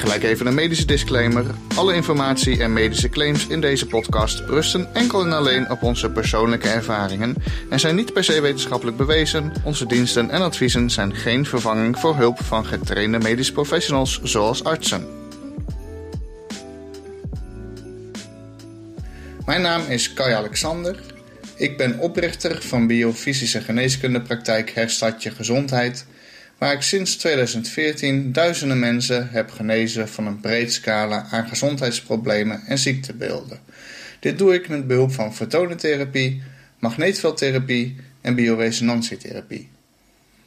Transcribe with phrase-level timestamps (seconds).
[0.00, 1.44] Gelijk even een medische disclaimer.
[1.76, 6.68] Alle informatie en medische claims in deze podcast rusten enkel en alleen op onze persoonlijke
[6.68, 7.34] ervaringen
[7.70, 9.52] en zijn niet per se wetenschappelijk bewezen.
[9.64, 15.06] Onze diensten en adviezen zijn geen vervanging voor hulp van getrainde medische professionals zoals artsen.
[19.46, 20.96] Mijn naam is Kai Alexander.
[21.56, 26.06] Ik ben oprichter van biofysische geneeskundepraktijk Herstart Je Gezondheid
[26.60, 32.78] waar ik sinds 2014 duizenden mensen heb genezen van een breed scala aan gezondheidsproblemen en
[32.78, 33.60] ziektebeelden.
[34.18, 36.42] Dit doe ik met behulp van fotonentherapie,
[36.78, 39.68] magneetveldtherapie en bioresonantietherapie.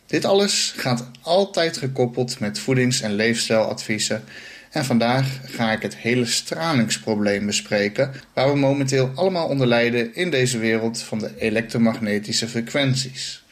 [0.05, 4.23] Dit alles gaat altijd gekoppeld met voedings- en leefstijladviezen
[4.72, 10.30] en vandaag ga ik het hele stralingsprobleem bespreken waar we momenteel allemaal onder lijden in
[10.30, 13.42] deze wereld van de elektromagnetische frequenties.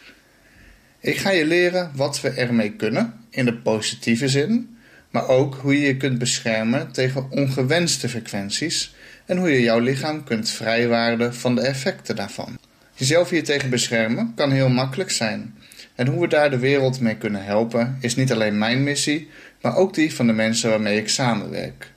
[1.04, 4.78] Ik ga je leren wat we ermee kunnen, in de positieve zin,
[5.10, 10.24] maar ook hoe je je kunt beschermen tegen ongewenste frequenties en hoe je jouw lichaam
[10.24, 12.58] kunt vrijwaarden van de effecten daarvan.
[12.94, 15.56] Jezelf hiertegen beschermen kan heel makkelijk zijn.
[15.96, 19.30] En hoe we daar de wereld mee kunnen helpen is niet alleen mijn missie,
[19.62, 21.92] maar ook die van de mensen waarmee ik samenwerk.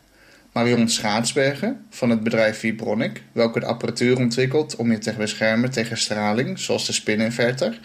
[0.53, 5.99] Marion Schaatsbergen van het bedrijf Vibronic, welke de apparatuur ontwikkelt om je te beschermen tegen
[5.99, 7.81] straling, zoals de spininverter,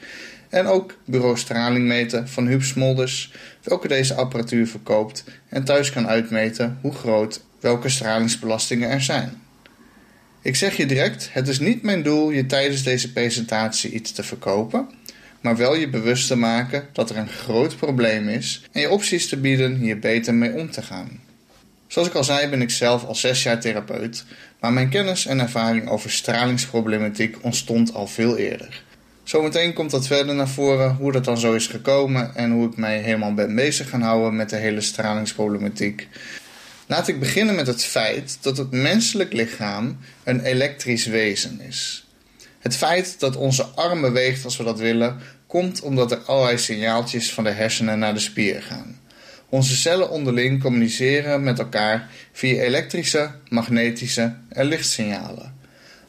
[0.49, 3.33] en ook bureau stralingmeten van Huub Smolders,
[3.63, 9.41] welke deze apparatuur verkoopt en thuis kan uitmeten hoe groot welke stralingsbelastingen er zijn.
[10.41, 14.23] Ik zeg je direct, het is niet mijn doel je tijdens deze presentatie iets te
[14.23, 14.89] verkopen,
[15.41, 19.29] maar wel je bewust te maken dat er een groot probleem is en je opties
[19.29, 21.21] te bieden hier beter mee om te gaan.
[21.87, 24.25] Zoals ik al zei ben ik zelf al zes jaar therapeut,
[24.59, 28.83] maar mijn kennis en ervaring over stralingsproblematiek ontstond al veel eerder.
[29.29, 32.77] Zometeen komt dat verder naar voren, hoe dat dan zo is gekomen en hoe ik
[32.77, 36.07] mij helemaal ben bezig gaan houden met de hele stralingsproblematiek.
[36.87, 42.07] Laat ik beginnen met het feit dat het menselijk lichaam een elektrisch wezen is.
[42.59, 47.33] Het feit dat onze arm beweegt als we dat willen, komt omdat er allerlei signaaltjes
[47.33, 48.99] van de hersenen naar de spier gaan.
[49.49, 55.55] Onze cellen onderling communiceren met elkaar via elektrische, magnetische en lichtsignalen.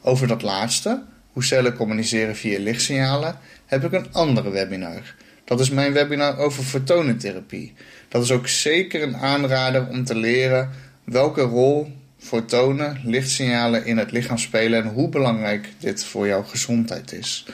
[0.01, 5.15] Over dat laatste hoe cellen communiceren via lichtsignalen, heb ik een andere webinar.
[5.43, 7.73] Dat is mijn webinar over fotonentherapie.
[8.07, 10.69] Dat is ook zeker een aanrader om te leren
[11.03, 17.11] welke rol fotonen, lichtsignalen in het lichaam spelen en hoe belangrijk dit voor jouw gezondheid
[17.11, 17.45] is.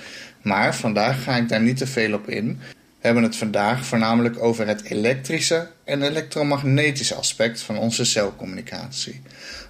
[0.42, 2.60] Maar vandaag ga ik daar niet te veel op in.
[3.00, 9.22] Hebben het vandaag voornamelijk over het elektrische en elektromagnetische aspect van onze celcommunicatie.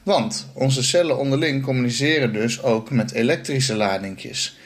[0.04, 4.58] Want onze cellen onderling communiceren dus ook met elektrische ladingjes.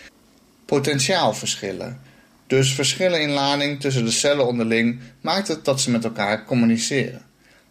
[0.66, 2.00] Potentiaalverschillen.
[2.48, 7.22] Dus verschillen in lading tussen de cellen onderling maakt het dat ze met elkaar communiceren.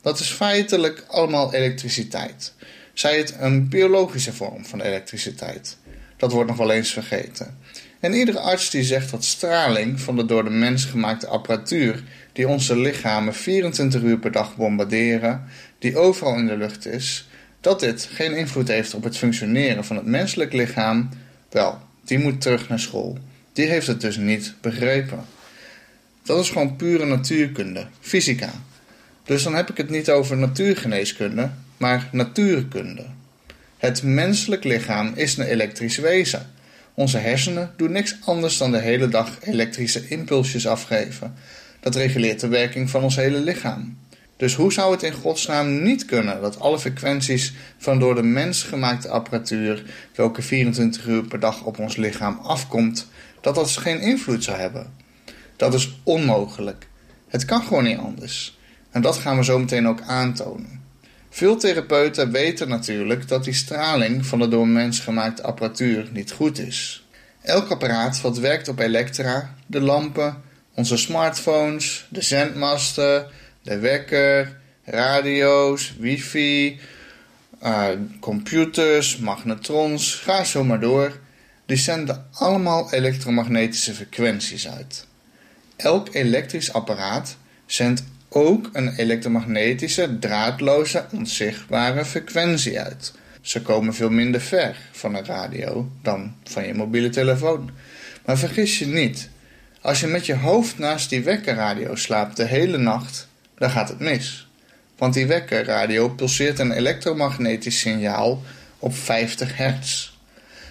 [0.03, 2.55] Dat is feitelijk allemaal elektriciteit.
[2.93, 5.77] Zij het een biologische vorm van elektriciteit.
[6.17, 7.59] Dat wordt nog wel eens vergeten.
[8.01, 12.03] En iedere arts die zegt dat straling van de door de mens gemaakte apparatuur
[12.33, 15.45] die onze lichamen 24 uur per dag bombarderen,
[15.79, 17.29] die overal in de lucht is,
[17.61, 21.09] dat dit geen invloed heeft op het functioneren van het menselijk lichaam,
[21.51, 23.19] wel, die moet terug naar school.
[23.53, 25.25] Die heeft het dus niet begrepen.
[26.23, 28.53] Dat is gewoon pure natuurkunde, fysica.
[29.25, 33.07] Dus dan heb ik het niet over natuurgeneeskunde, maar natuurkunde.
[33.79, 36.59] Het menselijk lichaam is een elektrisch wezen.
[36.95, 41.35] Onze hersenen doen niks anders dan de hele dag elektrische impulsjes afgeven.
[41.81, 43.99] Dat reguleert de werking van ons hele lichaam.
[44.37, 48.63] Dus hoe zou het in godsnaam niet kunnen dat alle frequenties van door de mens
[48.63, 49.85] gemaakte apparatuur,
[50.15, 53.09] welke 24 uur per dag op ons lichaam afkomt,
[53.41, 54.93] dat dat geen invloed zou hebben?
[55.57, 56.89] Dat is onmogelijk.
[57.29, 58.59] Het kan gewoon niet anders.
[58.91, 60.80] En dat gaan we zo meteen ook aantonen.
[61.31, 66.59] Veel therapeuten weten natuurlijk dat die straling van de door mens gemaakte apparatuur niet goed
[66.59, 67.05] is.
[67.43, 70.43] Elk apparaat wat werkt op elektra, de lampen,
[70.75, 73.27] onze smartphones, de zendmasten,
[73.63, 76.81] de wekker, radio's, wifi,
[77.63, 77.89] uh,
[78.21, 81.19] computers, magnetrons, ga zo maar door.
[81.67, 85.07] Die zenden allemaal elektromagnetische frequenties uit.
[85.77, 87.37] Elk elektrisch apparaat
[87.67, 93.13] zendt ook een elektromagnetische, draadloze, onzichtbare frequentie uit.
[93.41, 97.71] Ze komen veel minder ver van een radio dan van je mobiele telefoon.
[98.25, 99.29] Maar vergis je niet,
[99.81, 103.29] als je met je hoofd naast die wekkerradio slaapt de hele nacht,
[103.59, 104.49] dan gaat het mis.
[104.97, 108.43] Want die wekkerradio pulseert een elektromagnetisch signaal
[108.79, 110.11] op 50 hertz.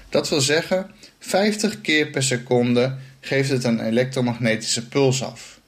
[0.10, 5.59] Dat wil zeggen, 50 keer per seconde geeft het een elektromagnetische puls af.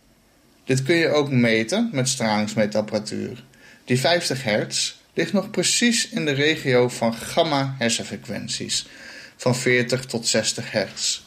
[0.71, 3.43] Dit kun je ook meten met stralingsmeetapparatuur.
[3.85, 8.87] Die 50 hertz ligt nog precies in de regio van gamma hersenfrequenties,
[9.35, 11.21] van 40 tot 60 hertz.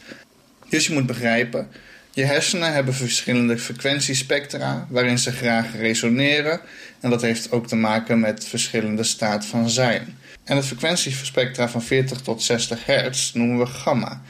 [0.68, 1.68] Dus je moet begrijpen,
[2.10, 6.60] je hersenen hebben verschillende frequentiespectra waarin ze graag resoneren
[7.00, 10.18] en dat heeft ook te maken met verschillende staat van zijn.
[10.44, 14.22] En het frequentiespectra van 40 tot 60 hertz noemen we gamma.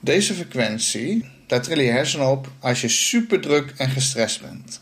[0.00, 4.80] Deze frequentie, daar trillen je hersenen op als je super druk en gestrest bent.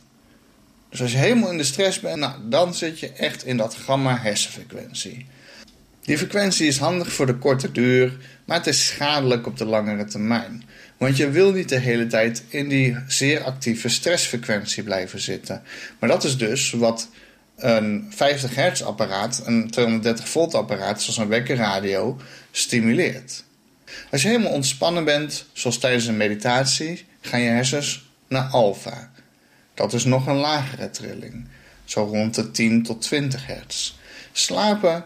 [0.91, 3.75] Dus als je helemaal in de stress bent, nou, dan zit je echt in dat
[3.75, 5.27] gamma hersenfrequentie.
[6.01, 10.05] Die frequentie is handig voor de korte duur, maar het is schadelijk op de langere
[10.05, 10.65] termijn.
[10.97, 15.63] Want je wil niet de hele tijd in die zeer actieve stressfrequentie blijven zitten.
[15.99, 17.09] Maar dat is dus wat
[17.57, 22.21] een 50 hertz apparaat, een 230 volt apparaat zoals een wekkerradio,
[22.51, 23.45] stimuleert.
[24.11, 29.11] Als je helemaal ontspannen bent, zoals tijdens een meditatie, gaan je hersens naar alfa.
[29.75, 31.49] Dat is nog een lagere trilling,
[31.85, 33.95] zo rond de 10 tot 20 hertz.
[34.33, 35.05] Slapen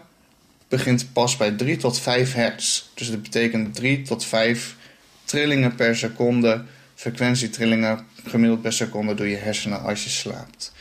[0.67, 2.83] begint pas bij 3 tot 5 hertz.
[2.93, 4.75] Dus dat betekent 3 tot 5
[5.23, 6.63] trillingen per seconde,
[6.95, 10.73] frequentietrillingen gemiddeld per seconde door je hersenen als je slaapt.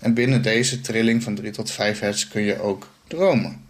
[0.00, 3.64] En binnen deze trilling van 3 tot 5 hertz kun je ook dromen.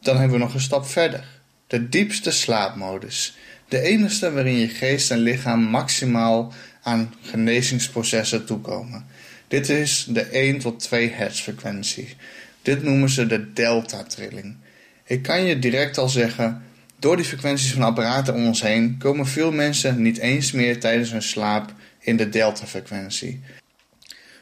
[0.00, 1.24] Dan hebben we nog een stap verder.
[1.72, 3.36] De diepste slaapmodus.
[3.68, 6.52] De enige waarin je geest en lichaam maximaal
[6.82, 9.06] aan genezingsprocessen toekomen.
[9.48, 12.16] Dit is de 1 tot 2 hertz frequentie.
[12.62, 14.56] Dit noemen ze de delta-trilling.
[15.04, 16.62] Ik kan je direct al zeggen,
[16.98, 21.10] door die frequenties van apparaten om ons heen komen veel mensen niet eens meer tijdens
[21.10, 23.40] hun slaap in de delta-frequentie.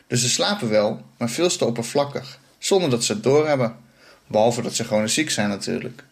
[0.07, 3.77] Dus ze slapen wel, maar veel te oppervlakkig, zonder dat ze het doorhebben.
[4.27, 6.09] Behalve dat ze gewoon ziek zijn natuurlijk.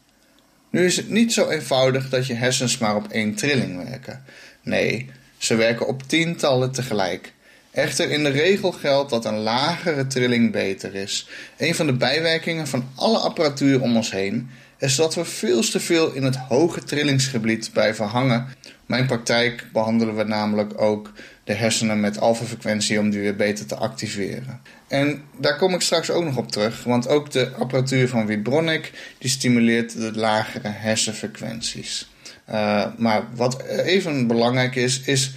[0.71, 4.25] Nu is het niet zo eenvoudig dat je hersens maar op één trilling werken.
[4.63, 7.33] Nee, ze werken op tientallen tegelijk.
[7.71, 11.29] Echter, in de regel geldt dat een lagere trilling beter is.
[11.57, 15.81] Een van de bijwerkingen van alle apparatuur om ons heen is dat we veel te
[15.81, 18.47] veel in het hoge trillingsgebied blijven hangen.
[18.87, 21.13] Mijn praktijk behandelen we namelijk ook
[21.45, 24.61] de hersenen met alfa-frequentie om die weer beter te activeren.
[24.89, 28.93] En daar kom ik straks ook nog op terug, want ook de apparatuur van Vibronic
[29.19, 32.11] die stimuleert de lagere hersenfrequenties.
[32.51, 35.33] Uh, maar wat even belangrijk is, is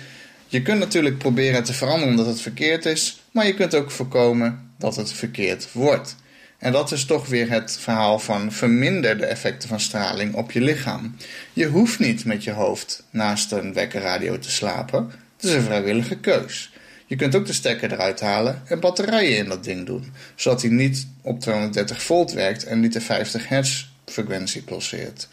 [0.48, 4.72] je kunt natuurlijk proberen te veranderen omdat het verkeerd is, maar je kunt ook voorkomen
[4.78, 6.16] dat het verkeerd wordt.
[6.58, 10.62] En dat is toch weer het verhaal van verminder de effecten van straling op je
[10.62, 11.16] lichaam.
[11.54, 15.12] Je hoeft niet met je hoofd naast een wekkerradio te slapen.
[15.36, 16.71] Het is een vrijwillige keus.
[17.12, 20.72] Je kunt ook de stekker eruit halen en batterijen in dat ding doen, zodat hij
[20.72, 25.28] niet op 230 volt werkt en niet de 50 hertz frequentie pulseert.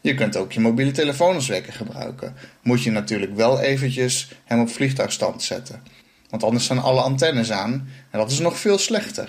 [0.00, 2.34] Je kunt ook je mobiele telefoon gebruiken.
[2.62, 5.82] Moet je natuurlijk wel eventjes hem op vliegtuigstand zetten.
[6.30, 9.28] Want anders staan alle antennes aan en dat is nog veel slechter.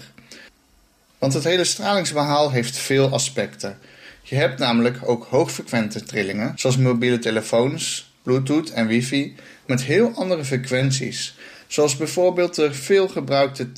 [1.18, 3.78] Want het hele stralingsbehaal heeft veel aspecten.
[4.22, 10.46] Je hebt namelijk ook hoogfrequente trillingen, zoals mobiele telefoons, Bluetooth en wifi, met heel andere
[10.46, 11.36] frequenties.
[11.70, 13.72] Zoals bijvoorbeeld de veelgebruikte 2,4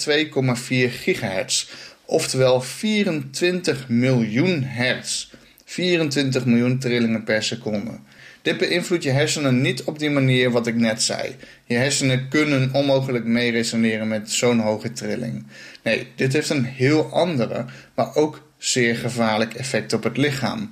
[0.90, 1.70] gigahertz,
[2.06, 5.30] oftewel 24 miljoen hertz.
[5.66, 7.92] 24 miljoen trillingen per seconde.
[8.42, 11.36] Dit beïnvloedt je hersenen niet op die manier wat ik net zei.
[11.66, 15.46] Je hersenen kunnen onmogelijk meeresoneren met zo'n hoge trilling.
[15.84, 20.72] Nee, dit heeft een heel andere, maar ook zeer gevaarlijk effect op het lichaam.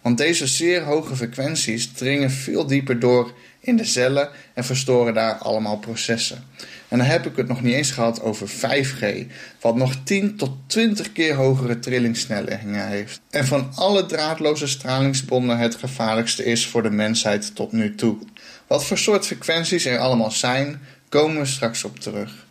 [0.00, 5.34] Want deze zeer hoge frequenties dringen veel dieper door in de cellen en verstoren daar
[5.34, 6.44] allemaal processen.
[6.88, 9.26] En dan heb ik het nog niet eens gehad over 5G,
[9.60, 13.20] wat nog 10 tot 20 keer hogere trillingssnelheden heeft.
[13.30, 18.18] En van alle draadloze stralingsbronnen het gevaarlijkste is voor de mensheid tot nu toe.
[18.66, 22.46] Wat voor soort frequenties er allemaal zijn, komen we straks op terug.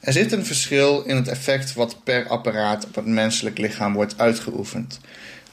[0.00, 4.18] Er zit een verschil in het effect wat per apparaat op het menselijk lichaam wordt
[4.18, 5.00] uitgeoefend.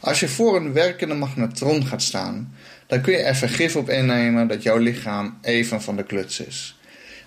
[0.02, 2.56] Als je voor een werkende magnetron gaat staan,
[2.88, 6.80] dan kun je er vergif op innemen dat jouw lichaam even van de kluts is.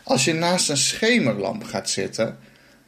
[0.03, 2.39] Als je naast een schemerlamp gaat zitten,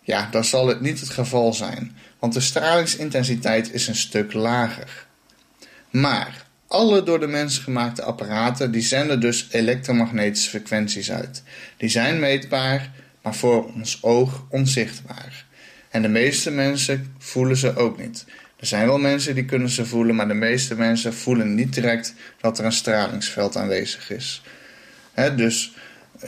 [0.03, 5.07] ja, dan zal het niet het geval zijn, want de stralingsintensiteit is een stuk lager.
[5.91, 11.43] Maar alle door de mens gemaakte apparaten die zenden dus elektromagnetische frequenties uit.
[11.77, 15.45] Die zijn meetbaar, maar voor ons oog onzichtbaar.
[15.91, 18.25] En de meeste mensen voelen ze ook niet.
[18.57, 22.15] Er zijn wel mensen die kunnen ze voelen, maar de meeste mensen voelen niet direct
[22.41, 24.43] dat er een stralingsveld aanwezig is.
[25.37, 25.75] dus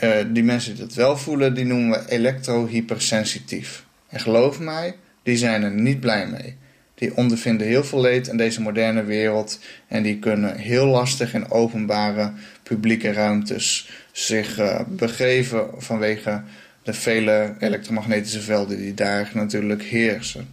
[0.02, 3.84] uh, die mensen die dat wel voelen, die noemen we elektrohypersensitief.
[4.08, 6.56] En geloof mij, die zijn er niet blij mee.
[6.94, 9.58] Die ondervinden heel veel leed in deze moderne wereld
[9.88, 12.32] en die kunnen heel lastig in openbare
[12.62, 16.42] publieke ruimtes zich uh, begeven vanwege
[16.82, 20.48] de vele elektromagnetische velden die daar natuurlijk heersen.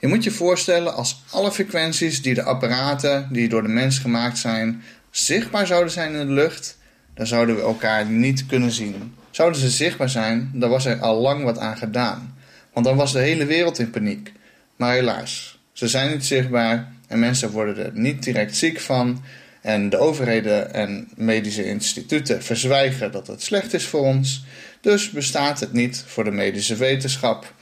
[0.00, 4.38] Je moet je voorstellen als alle frequenties die de apparaten die door de mens gemaakt
[4.38, 6.78] zijn zichtbaar zouden zijn in de lucht,
[7.14, 9.14] dan zouden we elkaar niet kunnen zien.
[9.30, 12.34] Zouden ze zichtbaar zijn, dan was er al lang wat aan gedaan.
[12.72, 14.32] Want dan was de hele wereld in paniek.
[14.76, 19.22] Maar helaas, ze zijn niet zichtbaar en mensen worden er niet direct ziek van.
[19.60, 24.44] En de overheden en medische instituten verzwijgen dat het slecht is voor ons.
[24.80, 27.54] Dus bestaat het niet voor de medische wetenschap.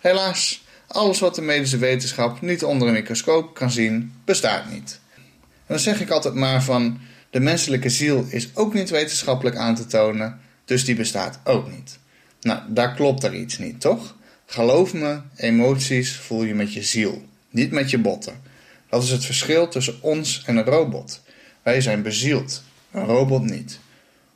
[0.00, 5.00] Helaas, alles wat de medische wetenschap niet onder een microscoop kan zien, bestaat niet.
[5.14, 5.22] En
[5.66, 6.98] dan zeg ik altijd maar van
[7.30, 11.98] de menselijke ziel is ook niet wetenschappelijk aan te tonen, dus die bestaat ook niet.
[12.40, 14.16] Nou, daar klopt er iets niet, toch?
[14.46, 18.40] Geloof me, emoties voel je met je ziel, niet met je botten.
[18.88, 21.20] Dat is het verschil tussen ons en een robot.
[21.62, 23.78] Wij zijn bezield, een robot niet.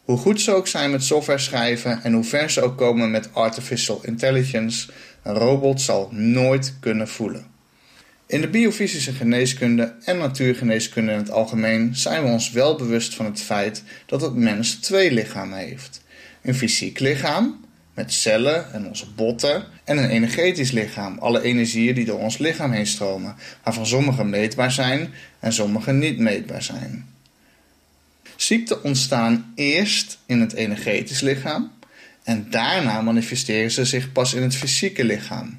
[0.04, 3.34] Hoe goed ze ook zijn met software schrijven en hoe ver ze ook komen met
[3.34, 4.90] artificial intelligence,
[5.22, 7.46] een robot zal nooit kunnen voelen.
[8.26, 13.24] In de biofysische geneeskunde en natuurgeneeskunde in het algemeen zijn we ons wel bewust van
[13.24, 16.02] het feit dat het mens twee lichamen heeft:
[16.42, 22.04] een fysiek lichaam met cellen en onze botten en een energetisch lichaam, alle energieën die
[22.04, 27.08] door ons lichaam heen stromen, waarvan sommige meetbaar zijn en sommige niet meetbaar zijn.
[28.36, 31.72] Ziekten ontstaan eerst in het energetisch lichaam
[32.22, 35.58] en daarna manifesteren ze zich pas in het fysieke lichaam.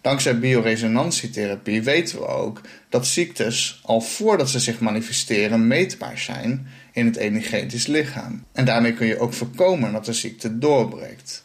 [0.00, 7.06] Dankzij bioresonantietherapie weten we ook dat ziektes al voordat ze zich manifesteren meetbaar zijn in
[7.06, 8.44] het energetisch lichaam.
[8.52, 11.44] En daarmee kun je ook voorkomen dat de ziekte doorbreekt.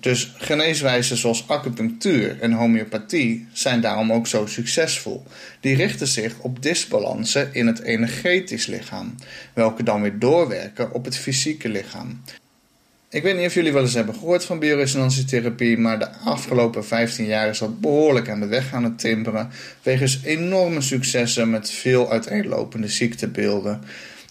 [0.00, 5.24] Dus geneeswijzen zoals acupunctuur en homeopathie zijn daarom ook zo succesvol.
[5.60, 9.14] Die richten zich op disbalansen in het energetisch lichaam,
[9.52, 12.22] welke dan weer doorwerken op het fysieke lichaam.
[13.10, 17.24] Ik weet niet of jullie wel eens hebben gehoord van bioresonantietherapie, maar de afgelopen 15
[17.24, 19.50] jaar is dat behoorlijk aan de weg aan het timperen,
[19.82, 23.82] wegens enorme successen met veel uiteenlopende ziektebeelden.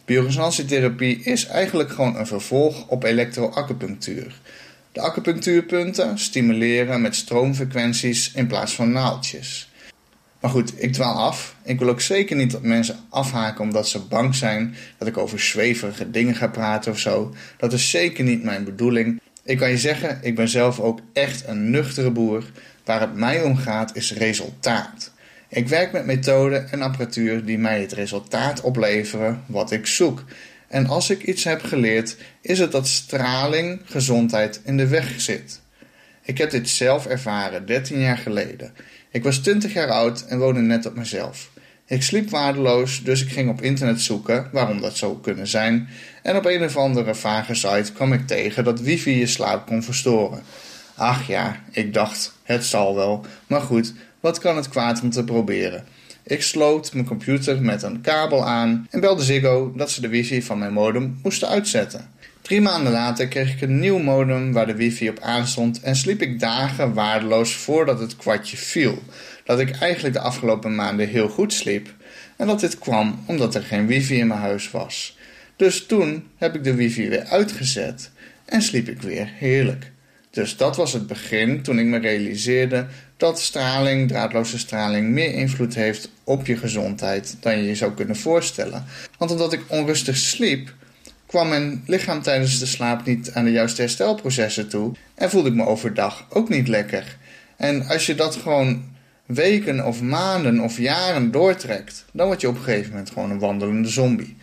[0.05, 4.41] Bioresonantietherapie is eigenlijk gewoon een vervolg op elektroacupunctuur.
[4.91, 9.70] De acupunctuurpunten stimuleren met stroomfrequenties in plaats van naaldjes.
[10.45, 11.55] Maar goed, ik dwaal af.
[11.63, 15.39] Ik wil ook zeker niet dat mensen afhaken omdat ze bang zijn dat ik over
[15.39, 17.33] zweverige dingen ga praten of zo.
[17.57, 19.21] Dat is zeker niet mijn bedoeling.
[19.43, 22.43] Ik kan je zeggen, ik ben zelf ook echt een nuchtere boer.
[22.83, 25.11] Waar het mij om gaat is resultaat.
[25.47, 30.23] Ik werk met methoden en apparatuur die mij het resultaat opleveren wat ik zoek.
[30.67, 35.61] En als ik iets heb geleerd, is het dat straling gezondheid in de weg zit.
[36.23, 38.73] Ik heb dit zelf ervaren 13 jaar geleden.
[39.15, 41.50] Ik was 20 jaar oud en woonde net op mezelf.
[41.86, 45.88] Ik sliep waardeloos, dus ik ging op internet zoeken waarom dat zou kunnen zijn.
[46.24, 49.84] En op een of andere vage site kwam ik tegen dat wifi je slaap kon
[49.84, 50.41] verstoren.
[50.95, 53.25] Ach ja, ik dacht, het zal wel.
[53.48, 55.86] Maar goed, wat kan het kwaad om te proberen?
[56.24, 60.41] Ik sloot mijn computer met een kabel aan en belde Ziggo dat ze de wifi
[60.41, 62.10] van mijn modem moesten uitzetten.
[62.45, 66.21] Drie maanden later kreeg ik een nieuw modem waar de wifi op aanstond en sliep
[66.21, 69.03] ik dagen waardeloos voordat het kwartje viel.
[69.43, 71.93] Dat ik eigenlijk de afgelopen maanden heel goed sliep
[72.37, 75.17] en dat dit kwam omdat er geen wifi in mijn huis was.
[75.55, 78.11] Dus toen heb ik de wifi weer uitgezet
[78.45, 79.91] en sliep ik weer heerlijk.
[80.29, 82.87] Dus dat was het begin toen ik me realiseerde
[83.17, 88.15] dat straling, draadloze straling, meer invloed heeft op je gezondheid dan je je zou kunnen
[88.15, 88.85] voorstellen.
[89.17, 90.73] Want omdat ik onrustig sliep,
[91.25, 95.55] kwam mijn lichaam tijdens de slaap niet aan de juiste herstelprocessen toe en voelde ik
[95.55, 97.17] me overdag ook niet lekker.
[97.58, 98.84] En als je dat gewoon
[99.25, 103.39] weken of maanden of jaren doortrekt, dan word je op een gegeven moment gewoon een
[103.39, 104.38] wandelende zombie.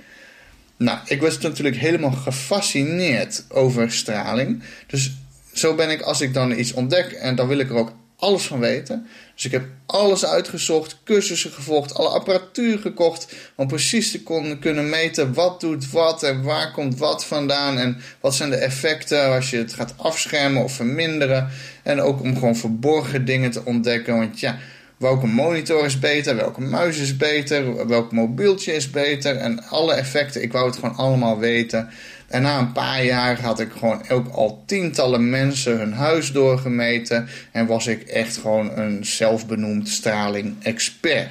[0.76, 4.62] Nou, ik was natuurlijk helemaal gefascineerd over straling.
[4.86, 5.12] Dus
[5.52, 8.46] zo ben ik als ik dan iets ontdek en dan wil ik er ook alles
[8.46, 9.06] van weten.
[9.34, 14.22] Dus ik heb alles uitgezocht, cursussen gevolgd, alle apparatuur gekocht om precies te
[14.60, 19.34] kunnen meten wat doet wat en waar komt wat vandaan en wat zijn de effecten
[19.34, 21.48] als je het gaat afschermen of verminderen.
[21.82, 24.58] En ook om gewoon verborgen dingen te ontdekken, want ja,
[24.96, 30.42] welke monitor is beter, welke muis is beter, welk mobieltje is beter en alle effecten.
[30.42, 31.88] Ik wou het gewoon allemaal weten.
[32.32, 37.28] En na een paar jaar had ik gewoon ook al tientallen mensen hun huis doorgemeten.
[37.50, 41.30] En was ik echt gewoon een zelfbenoemd straling-expert.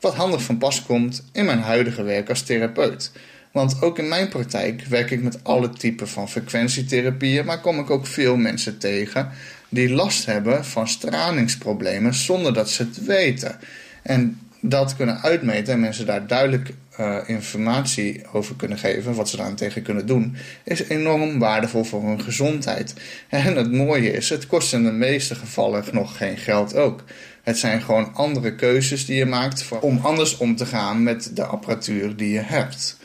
[0.00, 3.12] Wat handig van pas komt in mijn huidige werk als therapeut.
[3.52, 7.90] Want ook in mijn praktijk werk ik met alle typen van frequentietherapieën, maar kom ik
[7.90, 9.30] ook veel mensen tegen
[9.68, 13.58] die last hebben van stralingsproblemen zonder dat ze het weten.
[14.02, 19.36] En dat kunnen uitmeten en mensen daar duidelijk uh, informatie over kunnen geven, wat ze
[19.36, 22.94] daartegen kunnen doen, is enorm waardevol voor hun gezondheid.
[23.28, 27.04] En het mooie is, het kost in de meeste gevallen nog geen geld ook.
[27.42, 31.44] Het zijn gewoon andere keuzes die je maakt om anders om te gaan met de
[31.44, 32.98] apparatuur die je hebt.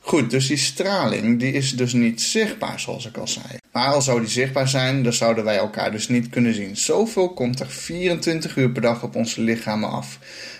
[0.00, 3.46] Goed, dus die straling die is dus niet zichtbaar, zoals ik al zei.
[3.72, 6.76] Maar al zou die zichtbaar zijn, dan zouden wij elkaar dus niet kunnen zien.
[6.76, 10.18] Zoveel komt er 24 uur per dag op onze lichamen af.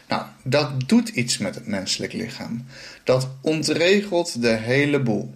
[0.09, 2.65] Nou, dat doet iets met het menselijk lichaam.
[3.05, 5.35] Dat ontregelt de hele boel.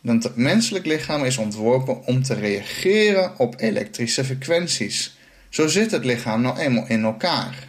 [0.00, 5.16] Want het menselijk lichaam is ontworpen om te reageren op elektrische frequenties.
[5.48, 7.68] Zo zit het lichaam nou eenmaal in elkaar.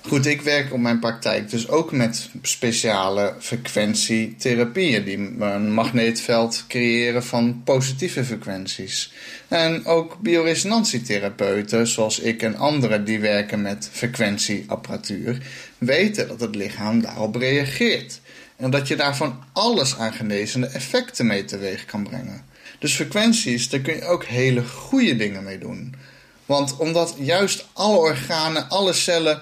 [0.00, 7.24] Goed, ik werk op mijn praktijk dus ook met speciale frequentietherapieën die een magneetveld creëren
[7.24, 9.12] van positieve frequenties.
[9.48, 15.42] En ook bioresonantietherapeuten, zoals ik en anderen die werken met frequentieapparatuur,
[15.78, 18.20] weten dat het lichaam daarop reageert.
[18.56, 22.44] En dat je daarvan alles aan genezende effecten mee teweeg kan brengen.
[22.78, 25.94] Dus frequenties, daar kun je ook hele goede dingen mee doen.
[26.46, 29.40] Want omdat juist alle organen, alle cellen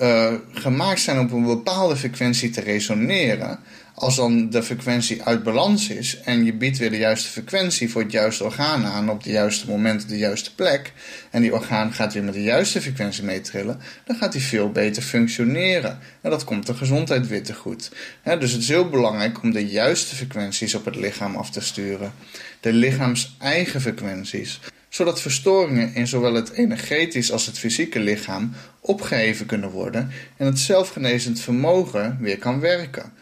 [0.00, 3.58] uh, gemaakt zijn op een bepaalde frequentie te resoneren.
[3.94, 8.02] Als dan de frequentie uit balans is en je biedt weer de juiste frequentie voor
[8.02, 10.92] het juiste orgaan aan op het juiste moment op de juiste plek.
[11.30, 15.02] En die orgaan gaat weer met de juiste frequentie meetrillen, dan gaat die veel beter
[15.02, 15.98] functioneren.
[16.20, 17.90] En dat komt de gezondheid weer te goed.
[18.22, 22.12] dus het is heel belangrijk om de juiste frequenties op het lichaam af te sturen.
[22.60, 24.60] De lichaams eigen frequenties
[24.92, 30.58] zodat verstoringen in zowel het energetisch als het fysieke lichaam opgeheven kunnen worden en het
[30.58, 33.12] zelfgenezend vermogen weer kan werken.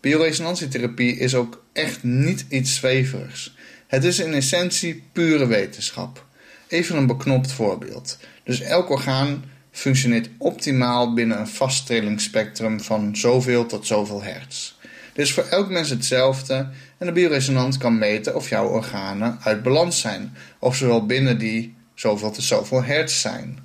[0.00, 3.54] Bioresonantietherapie is ook echt niet iets zweverigs.
[3.86, 6.24] Het is in essentie pure wetenschap.
[6.68, 8.18] Even een beknopt voorbeeld.
[8.44, 14.74] Dus elk orgaan functioneert optimaal binnen een vast trillingsspectrum van zoveel tot zoveel hertz.
[15.12, 19.62] Dit is voor elk mens hetzelfde en de bioresonant kan meten of jouw organen uit
[19.62, 23.58] balans zijn, of zowel binnen die zoveel tot zoveel hertz zijn.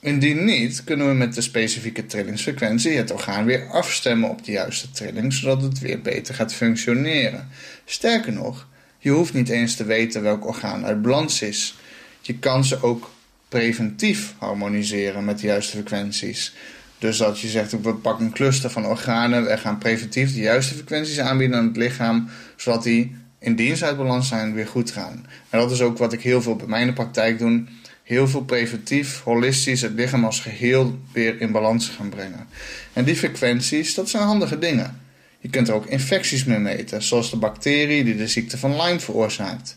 [0.00, 4.90] Indien niet, kunnen we met de specifieke trillingsfrequentie het orgaan weer afstemmen op de juiste
[4.90, 7.48] trilling, zodat het weer beter gaat functioneren.
[7.84, 11.76] Sterker nog, je hoeft niet eens te weten welk orgaan uit balans is.
[12.20, 13.10] Je kan ze ook
[13.48, 16.54] preventief harmoniseren met de juiste frequenties.
[16.98, 20.74] Dus dat je zegt, we pakken een cluster van organen, we gaan preventief de juiste
[20.74, 25.26] frequenties aanbieden aan het lichaam, zodat die indien ze uit balans zijn weer goed gaan.
[25.50, 27.64] En dat is ook wat ik heel veel bij mijn praktijk doe.
[28.10, 32.48] Heel veel preventief, holistisch, het lichaam als geheel weer in balans gaan brengen.
[32.92, 35.00] En die frequenties, dat zijn handige dingen.
[35.40, 39.00] Je kunt er ook infecties mee meten, zoals de bacterie die de ziekte van Lyme
[39.00, 39.76] veroorzaakt.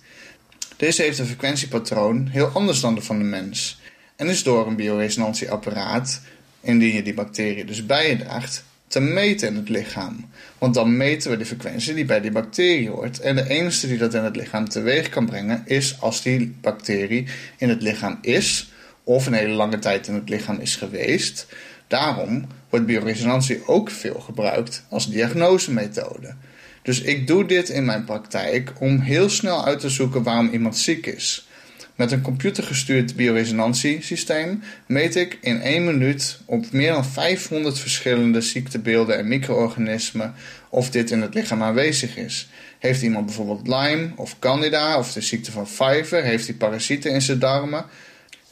[0.78, 3.80] Deze heeft een frequentiepatroon heel anders dan de van de mens.
[4.16, 6.22] En is door een bioresonantieapparaat
[6.62, 10.30] indien je die bacterie dus bij je draagt, te meten in het lichaam.
[10.58, 13.20] Want dan meten we de frequentie die bij die bacterie hoort.
[13.20, 17.28] En de enige die dat in het lichaam teweeg kan brengen, is als die bacterie
[17.58, 18.72] in het lichaam is,
[19.04, 21.48] of een hele lange tijd in het lichaam is geweest.
[21.88, 26.36] Daarom wordt bioresonantie ook veel gebruikt als diagnosemethode.
[26.82, 30.78] Dus ik doe dit in mijn praktijk om heel snel uit te zoeken waarom iemand
[30.78, 31.48] ziek is.
[31.96, 39.18] Met een computergestuurd bioresonantiesysteem meet ik in 1 minuut op meer dan 500 verschillende ziektebeelden
[39.18, 40.34] en micro-organismen
[40.70, 42.50] of dit in het lichaam aanwezig is.
[42.80, 46.24] Heeft iemand bijvoorbeeld Lyme of Candida of de ziekte van Pfeiffer?
[46.24, 47.86] Heeft hij parasieten in zijn darmen?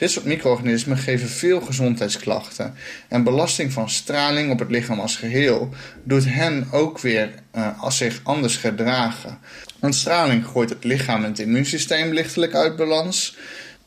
[0.01, 2.73] Dit soort micro-organismen geven veel gezondheidsklachten.
[3.07, 5.69] En belasting van straling op het lichaam als geheel
[6.03, 9.37] doet hen ook weer uh, als zich anders gedragen.
[9.79, 13.37] Want straling gooit het lichaam en het immuunsysteem lichtelijk uit balans.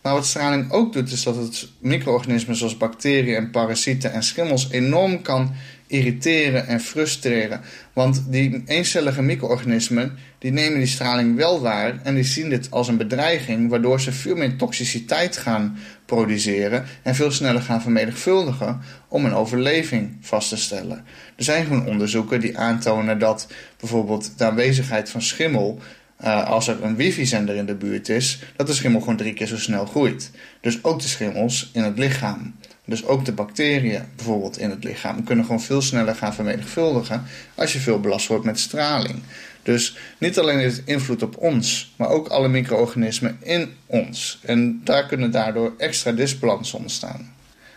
[0.02, 4.70] Maar wat straling ook doet, is dat het micro-organismen zoals bacteriën en parasieten en schimmels
[4.70, 5.54] enorm kan
[5.86, 7.60] irriteren en frustreren.
[7.92, 12.88] Want die eencellige micro-organismen die nemen die straling wel waar en die zien dit als
[12.88, 19.24] een bedreiging, waardoor ze veel meer toxiciteit gaan produceren en veel sneller gaan vermenigvuldigen om
[19.24, 21.04] een overleving vast te stellen.
[21.36, 23.46] Er zijn gewoon onderzoeken die aantonen dat
[23.80, 25.80] bijvoorbeeld de aanwezigheid van schimmel
[26.24, 29.46] uh, als er een wifi-zender in de buurt is, dat de schimmel gewoon drie keer
[29.46, 30.30] zo snel groeit.
[30.60, 32.54] Dus ook de schimmels in het lichaam.
[32.84, 37.22] Dus ook de bacteriën bijvoorbeeld in het lichaam kunnen gewoon veel sneller gaan vermenigvuldigen
[37.54, 39.22] als je veel belast wordt met straling.
[39.64, 44.40] Dus niet alleen heeft het invloed op ons, maar ook alle micro-organismen in ons.
[44.42, 47.32] En daar kunnen daardoor extra disbalansen ontstaan.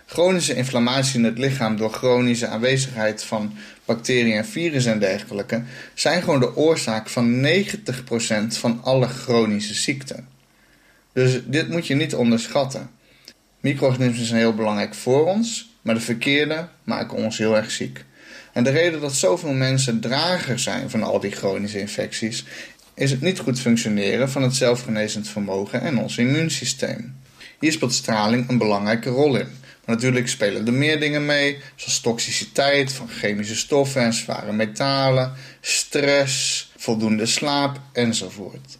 [0.05, 3.53] Chronische inflammatie in het lichaam door chronische aanwezigheid van
[3.85, 7.49] bacteriën en virussen en dergelijke zijn gewoon de oorzaak van 90%
[8.47, 10.27] van alle chronische ziekten.
[11.13, 12.89] Dus dit moet je niet onderschatten.
[13.59, 18.05] Micro-organismen zijn heel belangrijk voor ons, maar de verkeerde maken ons heel erg ziek.
[18.57, 22.45] En de reden dat zoveel mensen drager zijn van al die chronische infecties,
[22.93, 27.15] is het niet goed functioneren van het zelfgenezend vermogen en ons immuunsysteem.
[27.59, 29.47] Hier speelt straling een belangrijke rol in.
[29.85, 35.33] Maar natuurlijk spelen er meer dingen mee, zoals toxiciteit van chemische stoffen en zware metalen,
[35.61, 38.77] stress, voldoende slaap enzovoort.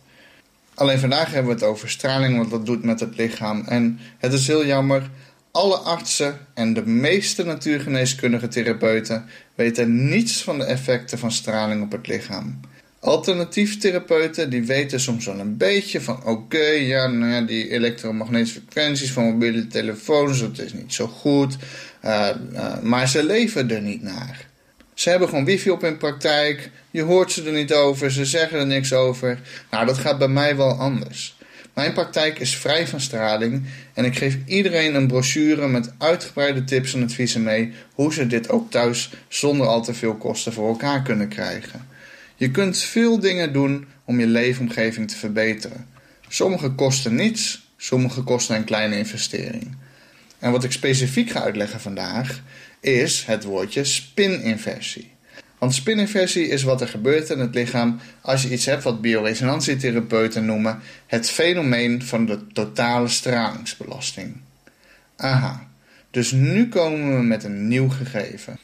[0.74, 3.64] Alleen vandaag hebben we het over straling, wat dat doet met het lichaam.
[3.68, 5.10] En het is heel jammer,
[5.52, 9.26] alle artsen en de meeste natuurgeneeskundige therapeuten
[9.58, 12.60] weten niets van de effecten van straling op het lichaam.
[13.00, 18.62] Alternatief therapeuten die weten soms wel een beetje van oké, ja, nou ja, die elektromagnetische
[18.62, 21.58] frequenties van mobiele telefoons, dat is niet zo goed.
[22.06, 24.48] Uh, uh, maar ze leven er niet naar.
[24.94, 28.60] Ze hebben gewoon wifi op in praktijk, je hoort ze er niet over, ze zeggen
[28.60, 29.40] er niks over.
[29.72, 31.37] Nou, dat gaat bij mij wel anders.
[31.78, 33.64] Mijn praktijk is vrij van straling
[33.94, 38.50] en ik geef iedereen een brochure met uitgebreide tips en adviezen mee hoe ze dit
[38.50, 41.88] ook thuis zonder al te veel kosten voor elkaar kunnen krijgen.
[42.36, 45.88] Je kunt veel dingen doen om je leefomgeving te verbeteren.
[46.28, 49.76] Sommige kosten niets, sommige kosten een kleine investering.
[50.40, 52.42] En wat ik specifiek ga uitleggen vandaag
[52.80, 55.17] is het woordje spininversie.
[55.58, 60.46] Want spininversie is wat er gebeurt in het lichaam als je iets hebt wat bioresonantietherapeuten
[60.46, 64.36] noemen het fenomeen van de totale stralingsbelasting.
[65.16, 65.68] Aha,
[66.12, 68.58] dus nu komen we met een nieuw gegeven.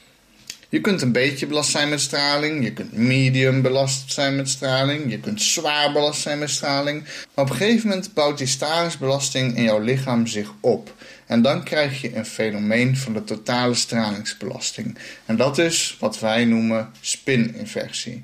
[0.74, 5.12] Je kunt een beetje belast zijn met straling, je kunt medium belast zijn met straling,
[5.12, 7.04] je kunt zwaar belast zijn met straling.
[7.04, 10.94] Maar op een gegeven moment bouwt die stralingsbelasting in jouw lichaam zich op.
[11.26, 14.98] En dan krijg je een fenomeen van de totale stralingsbelasting.
[15.26, 18.24] En dat is wat wij noemen spininversie.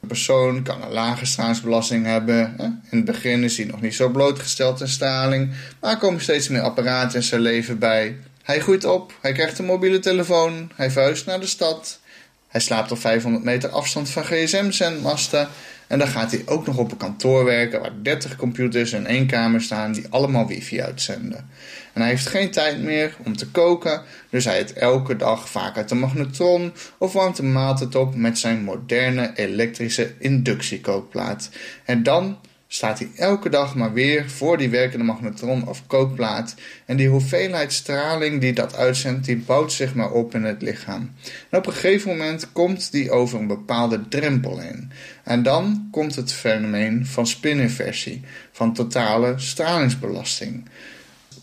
[0.00, 2.54] Een persoon kan een lage stralingsbelasting hebben.
[2.90, 6.48] In het begin is hij nog niet zo blootgesteld aan straling, maar er komen steeds
[6.48, 8.16] meer apparaten in zijn leven bij.
[8.48, 12.00] Hij groeit op, hij krijgt een mobiele telefoon, hij vuist naar de stad.
[12.48, 15.48] Hij slaapt op 500 meter afstand van gsm-zendmasten.
[15.86, 19.26] En dan gaat hij ook nog op een kantoor werken waar 30 computers in één
[19.26, 21.50] kamer staan die allemaal wifi uitzenden.
[21.92, 25.76] En hij heeft geen tijd meer om te koken, dus hij eet elke dag vaak
[25.76, 31.50] uit de magnetron of warmt de maaltijd op met zijn moderne elektrische inductiekookplaat.
[31.84, 36.54] En dan staat hij elke dag maar weer voor die werkende magnetron of kookplaat.
[36.84, 41.12] En die hoeveelheid straling die dat uitzendt, die bouwt zich maar op in het lichaam.
[41.50, 44.90] En op een gegeven moment komt die over een bepaalde drempel heen.
[45.24, 50.64] En dan komt het fenomeen van spininversie, van totale stralingsbelasting.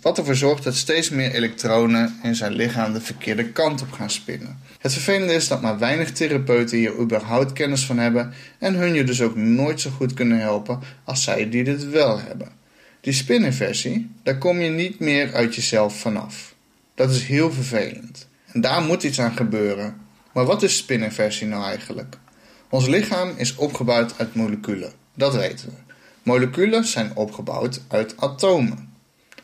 [0.06, 4.10] Wat ervoor zorgt dat steeds meer elektronen in zijn lichaam de verkeerde kant op gaan
[4.10, 4.60] spinnen.
[4.80, 9.04] Het vervelende is dat maar weinig therapeuten hier überhaupt kennis van hebben en hun je
[9.04, 12.52] dus ook nooit zo goed kunnen helpen als zij die dit wel hebben.
[13.02, 16.56] Die spininversie, daar kom je niet meer uit jezelf vanaf.
[16.96, 18.28] Dat is heel vervelend.
[18.52, 19.96] En daar moet iets aan gebeuren.
[20.34, 22.18] Maar wat is spininversie nou eigenlijk?
[22.70, 24.92] Ons lichaam is opgebouwd uit moleculen.
[25.14, 25.94] Dat weten we.
[26.24, 28.95] Moleculen zijn opgebouwd uit atomen.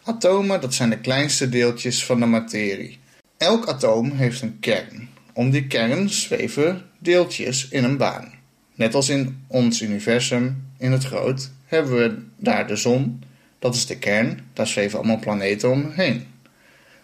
[0.03, 2.99] Atomen, dat zijn de kleinste deeltjes van de materie.
[3.37, 5.09] Elk atoom heeft een kern.
[5.33, 8.31] Om die kern zweven deeltjes in een baan.
[8.75, 13.23] Net als in ons universum, in het groot, hebben we daar de zon,
[13.59, 16.27] dat is de kern, daar zweven allemaal planeten omheen.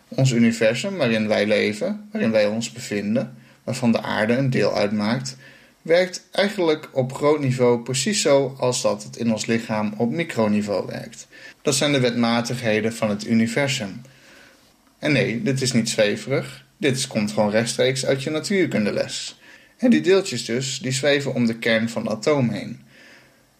[0.08, 5.38] Ons universum waarin wij leven, waarin wij ons bevinden, waarvan de aarde een deel uitmaakt,
[5.82, 10.86] werkt eigenlijk op groot niveau precies zo als dat het in ons lichaam op microniveau
[10.86, 11.28] werkt.
[11.68, 14.02] Dat zijn de wetmatigheden van het universum.
[15.00, 16.66] En nee, dit is niet zweverig.
[16.78, 19.40] Dit komt gewoon rechtstreeks uit je natuurkundeles.
[19.78, 22.82] En die deeltjes dus, die zweven om de kern van het atoom heen.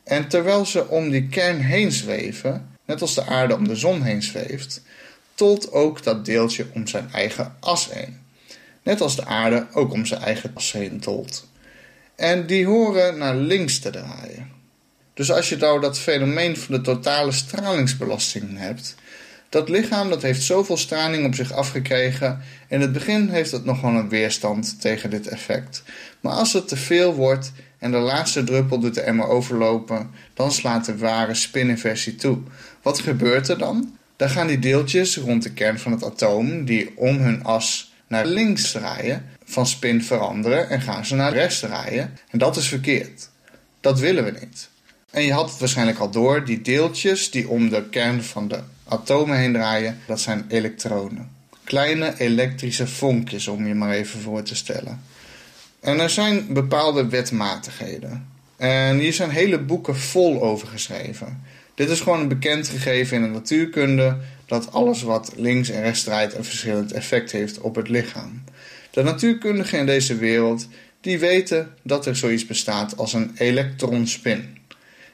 [0.04, 4.02] En terwijl ze om die kern heen zweven, net als de aarde om de zon
[4.02, 4.82] heen zweeft,
[5.34, 8.20] tolt ook dat deeltje om zijn eigen as heen.
[8.84, 11.48] Net als de aarde ook om zijn eigen as heen tolt.
[12.16, 14.57] En die horen naar links te draaien.
[15.18, 18.96] Dus als je nou dat fenomeen van de totale stralingsbelasting hebt,
[19.50, 22.42] Dat lichaam dat heeft zoveel straling op zich afgekregen.
[22.68, 25.84] In het begin heeft het nog wel een weerstand tegen dit effect.
[26.20, 30.52] Maar als het te veel wordt en de laatste druppel doet de emmer overlopen, dan
[30.52, 32.38] slaat de ware spininversie toe.
[32.82, 33.98] Wat gebeurt er dan?
[34.16, 38.26] Dan gaan die deeltjes rond de kern van het atoom, die om hun as naar
[38.26, 42.18] links draaien, van spin veranderen en gaan ze naar rechts draaien.
[42.30, 43.30] En dat is verkeerd.
[43.82, 44.70] Dat willen we niet.
[45.12, 48.60] En je had het waarschijnlijk al door, die deeltjes die om de kern van de
[48.88, 51.30] atomen heen draaien, dat zijn elektronen.
[51.64, 55.02] Kleine elektrische vonkjes, om je maar even voor te stellen.
[55.80, 58.28] En er zijn bepaalde wetmatigheden.
[58.58, 61.44] En hier zijn hele boeken vol over geschreven.
[61.76, 66.04] Dit is gewoon een bekend gegeven in de natuurkunde dat alles wat links en rechts
[66.04, 68.44] draait een verschillend effect heeft op het lichaam.
[68.92, 70.68] De natuurkundigen in deze wereld
[71.02, 74.57] die weten dat er zoiets bestaat als een elektronspin.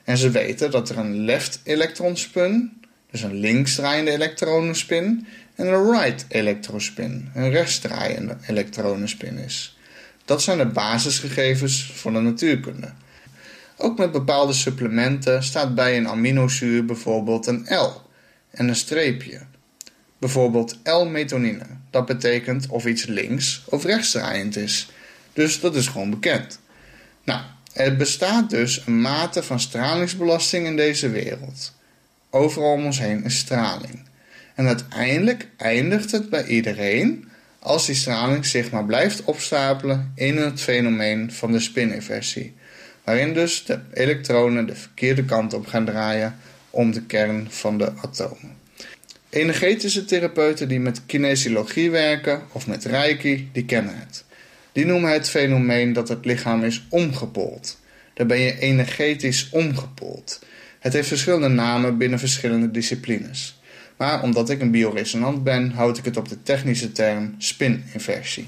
[0.04, 6.26] En ze weten dat er een left elektronspin, dus een linksdraaiende elektronenspin, en een right
[6.28, 9.78] elektrospin, een rechtsdraaiende elektronenspin is.
[10.26, 12.92] Dat zijn de basisgegevens van de natuurkunde.
[13.78, 18.02] Ook met bepaalde supplementen staat bij een aminozuur bijvoorbeeld een L
[18.52, 19.42] en een streepje.
[20.18, 21.66] Bijvoorbeeld L-metonine.
[21.90, 24.90] Dat betekent of iets links of rechtsdraaiend is.
[25.34, 26.60] Dus dat is gewoon bekend.
[27.24, 27.42] Nou,
[27.74, 31.74] er bestaat dus een mate van stralingsbelasting in deze wereld.
[32.30, 34.00] Overal om ons heen is straling.
[34.56, 37.28] En uiteindelijk eindigt het bij iedereen
[37.60, 42.54] als die straling zich maar blijft opstapelen in het fenomeen van de spininversie,
[43.04, 46.36] waarin dus de elektronen de verkeerde kant op gaan draaien
[46.70, 48.58] om de kern van de atomen.
[49.30, 54.24] Energetische therapeuten die met kinesiologie werken of met reiki, die kennen het.
[54.74, 57.80] Die noemen het fenomeen dat het lichaam is omgepold.
[58.14, 60.40] Daar ben je energetisch omgepold.
[60.80, 63.62] Het heeft verschillende namen binnen verschillende disciplines.
[63.98, 68.48] Maar omdat ik een bioresonant ben, houd ik het op de technische term spininversie.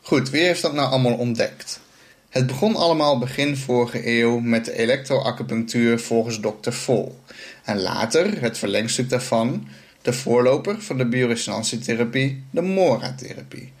[0.00, 1.80] Goed, wie heeft dat nou allemaal ontdekt?
[2.28, 6.70] Het begon allemaal begin vorige eeuw met de elektroacupunctuur volgens Dr.
[6.70, 7.20] Vol.
[7.64, 9.68] En later, het verlengstuk daarvan,
[10.02, 13.72] de voorloper van de bioresonantietherapie, de MORA-therapie.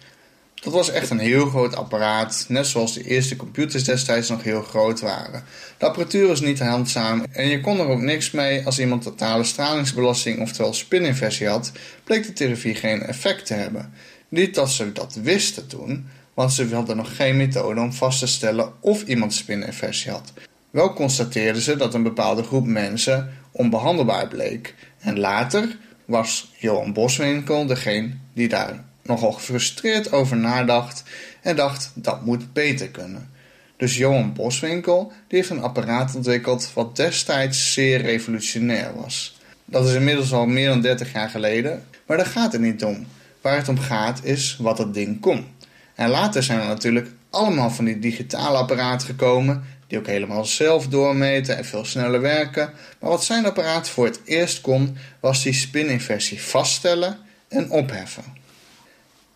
[0.60, 4.62] Dat was echt een heel groot apparaat, net zoals de eerste computers destijds nog heel
[4.62, 5.44] groot waren.
[5.78, 9.44] De apparatuur was niet handzaam en je kon er ook niks mee als iemand totale
[9.44, 11.72] stralingsbelasting, oftewel spininversie had,
[12.04, 13.92] bleek de therapie geen effect te hebben.
[14.28, 18.26] Niet dat ze dat wisten toen, want ze hadden nog geen methode om vast te
[18.26, 20.32] stellen of iemand spininversie had.
[20.70, 24.74] Wel constateerden ze dat een bepaalde groep mensen onbehandelbaar bleek.
[24.98, 31.02] En later was Johan Boswinkel degene die daar nogal gefrustreerd over nadacht
[31.42, 33.30] en dacht dat moet beter kunnen.
[33.76, 39.38] Dus Johan Boswinkel heeft een apparaat ontwikkeld wat destijds zeer revolutionair was.
[39.64, 43.06] Dat is inmiddels al meer dan 30 jaar geleden, maar daar gaat het niet om.
[43.40, 45.46] Waar het om gaat is wat het ding kon.
[45.94, 50.88] En later zijn er natuurlijk allemaal van die digitale apparaten gekomen die ook helemaal zelf
[50.88, 52.72] doormeten en veel sneller werken.
[53.00, 57.18] Maar wat zijn apparaat voor het eerst kon, was die spininversie vaststellen
[57.48, 58.24] en opheffen.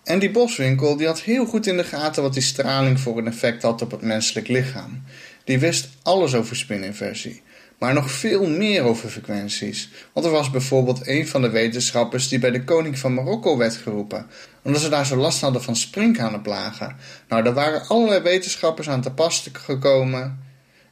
[0.05, 3.27] En die boswinkel die had heel goed in de gaten wat die straling voor een
[3.27, 5.03] effect had op het menselijk lichaam.
[5.45, 7.43] Die wist alles over spininversie,
[7.79, 9.89] maar nog veel meer over frequenties.
[10.13, 13.75] Want er was bijvoorbeeld een van de wetenschappers die bij de koning van Marokko werd
[13.75, 14.27] geroepen,
[14.63, 16.97] omdat ze daar zo last hadden van sprinkhanenplagen.
[17.29, 20.39] Nou, daar waren allerlei wetenschappers aan te pas gekomen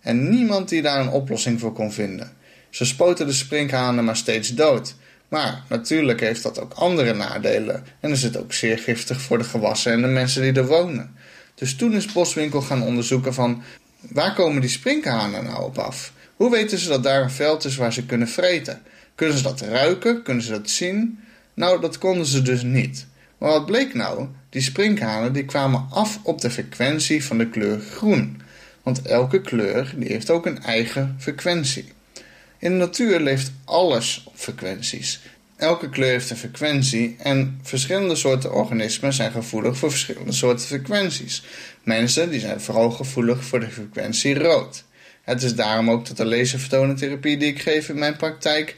[0.01, 2.33] en niemand die daar een oplossing voor kon vinden.
[2.70, 4.94] Ze spoten de sprinkhanen maar steeds dood.
[5.31, 9.45] Maar natuurlijk heeft dat ook andere nadelen en is het ook zeer giftig voor de
[9.45, 11.14] gewassen en de mensen die er wonen.
[11.55, 13.62] Dus toen is Boswinkel gaan onderzoeken van
[14.01, 16.12] waar komen die sprinkhanen nou op af?
[16.37, 18.83] Hoe weten ze dat daar een veld is waar ze kunnen vreten?
[19.14, 20.23] Kunnen ze dat ruiken?
[20.23, 21.19] Kunnen ze dat zien?
[21.55, 23.07] Nou, dat konden ze dus niet.
[23.38, 24.27] Maar wat bleek nou?
[24.49, 28.40] Die sprinkhanen die kwamen af op de frequentie van de kleur groen.
[28.83, 31.93] Want elke kleur die heeft ook een eigen frequentie.
[32.61, 35.20] In de natuur leeft alles op frequenties.
[35.57, 41.42] Elke kleur heeft een frequentie en verschillende soorten organismen zijn gevoelig voor verschillende soorten frequenties.
[41.83, 44.85] Mensen die zijn vooral gevoelig voor de frequentie rood.
[45.23, 48.77] Het is daarom ook dat de laservertonentherapie die ik geef in mijn praktijk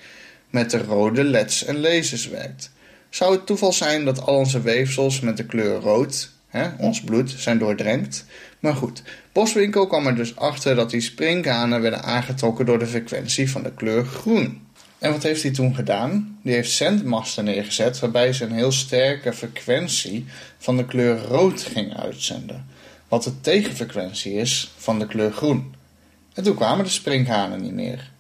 [0.51, 2.71] met de rode leds en lasers werkt.
[3.11, 7.35] Zou het toeval zijn dat al onze weefsels met de kleur rood, hè, ons bloed,
[7.37, 8.25] zijn doordrenkt?
[8.63, 13.51] Maar goed, Boswinkel kwam er dus achter dat die sprinkhanen werden aangetrokken door de frequentie
[13.51, 14.67] van de kleur groen.
[14.99, 16.39] En wat heeft hij toen gedaan?
[16.43, 20.25] Die heeft zendmasten neergezet waarbij ze een heel sterke frequentie
[20.59, 22.67] van de kleur rood ging uitzenden.
[23.09, 25.75] Wat de tegenfrequentie is van de kleur groen.
[26.35, 28.11] En toen kwamen de sprinkhanen niet meer.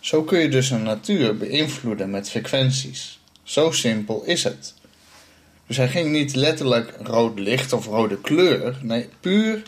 [0.00, 3.20] Zo kun je dus een natuur beïnvloeden met frequenties.
[3.42, 4.74] Zo simpel is het.
[5.66, 8.78] Dus hij ging niet letterlijk rood licht of rode kleur.
[8.82, 9.62] Nee, puur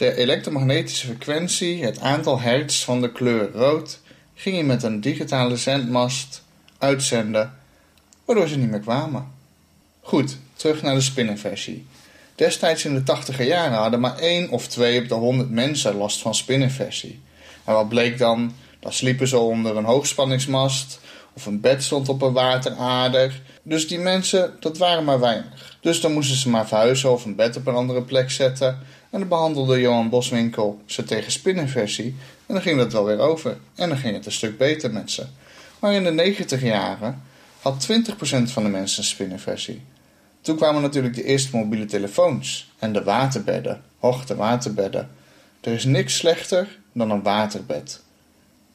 [0.00, 4.00] de elektromagnetische frequentie, het aantal hertz van de kleur rood,
[4.34, 6.42] ging hij met een digitale zendmast
[6.78, 7.54] uitzenden,
[8.24, 9.26] waardoor ze niet meer kwamen.
[10.00, 11.86] Goed, terug naar de spinnenversie.
[12.34, 16.20] Destijds in de tachtiger jaren hadden maar één of twee op de honderd mensen last
[16.20, 17.20] van spinnenversie.
[17.64, 18.54] En wat bleek dan?
[18.78, 21.00] Dan sliepen ze onder een hoogspanningsmast
[21.40, 23.42] of een bed stond op een waterader.
[23.62, 25.78] Dus die mensen, dat waren maar weinig.
[25.80, 28.78] Dus dan moesten ze maar verhuizen of een bed op een andere plek zetten.
[29.10, 32.16] En dan behandelde Johan Boswinkel ze tegen spinnenversie.
[32.46, 33.56] En dan ging dat wel weer over.
[33.74, 35.26] En dan ging het een stuk beter met ze.
[35.78, 37.22] Maar in de 90 jaren
[37.60, 39.82] had 20% van de mensen een spinnenversie.
[40.40, 45.10] Toen kwamen natuurlijk de eerste mobiele telefoons en de waterbedden, hoogte waterbedden.
[45.60, 48.00] Er is niks slechter dan een waterbed.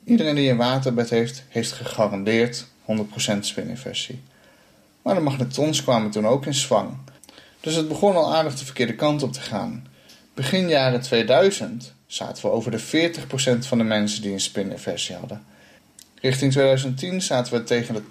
[0.06, 4.22] Iedereen die een waterbed heeft, heeft gegarandeerd 100% spininfectie.
[5.02, 6.98] Maar de magnetrons kwamen toen ook in zwang.
[7.60, 9.88] Dus het begon al aardig de verkeerde kant op te gaan.
[10.34, 15.44] Begin jaren 2000 zaten we over de 40% van de mensen die een spininfectie hadden.
[16.22, 18.02] Richting 2010 zaten we tegen de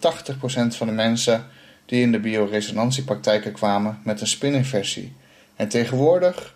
[0.73, 1.47] 80% van de mensen
[1.87, 5.13] die in de bioresonantiepraktijken kwamen met een spininfectie.
[5.57, 6.55] En tegenwoordig,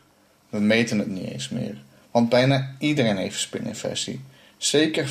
[0.49, 1.77] we meten het niet eens meer.
[2.11, 4.21] Want bijna iedereen heeft spininfectie.
[4.59, 5.09] Zeker 95%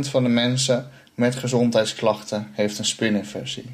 [0.00, 3.70] van de mensen met gezondheidsklachten heeft een spininfectie.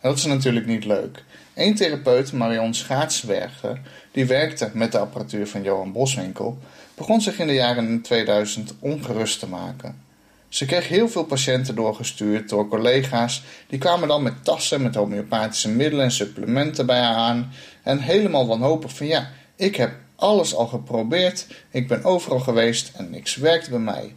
[0.00, 1.24] Dat is natuurlijk niet leuk.
[1.54, 3.80] Eén therapeut, Marion Schaatsberger,
[4.12, 6.58] die werkte met de apparatuur van Johan Boswinkel,
[6.94, 10.08] begon zich in de jaren 2000 ongerust te maken.
[10.48, 13.42] Ze kreeg heel veel patiënten doorgestuurd door collega's.
[13.66, 17.52] Die kwamen dan met tassen met homeopathische middelen en supplementen bij haar aan.
[17.82, 21.46] En helemaal wanhopig van ja, ik heb alles al geprobeerd.
[21.70, 24.14] Ik ben overal geweest en niks werkt bij mij.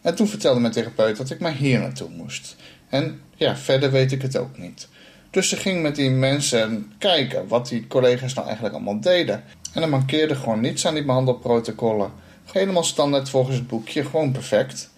[0.00, 2.56] En toen vertelde mijn therapeut dat ik maar hier naartoe moest.
[2.88, 4.88] En ja, verder weet ik het ook niet.
[5.30, 9.44] Dus ze ging met die mensen kijken wat die collega's nou eigenlijk allemaal deden.
[9.72, 12.12] En er mankeerde gewoon niets aan die behandelprotocollen.
[12.52, 14.90] Helemaal standaard volgens het boekje, gewoon perfect.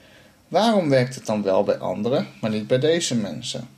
[0.48, 3.68] Waarom werkt het dan wel bij anderen, maar niet bij deze mensen?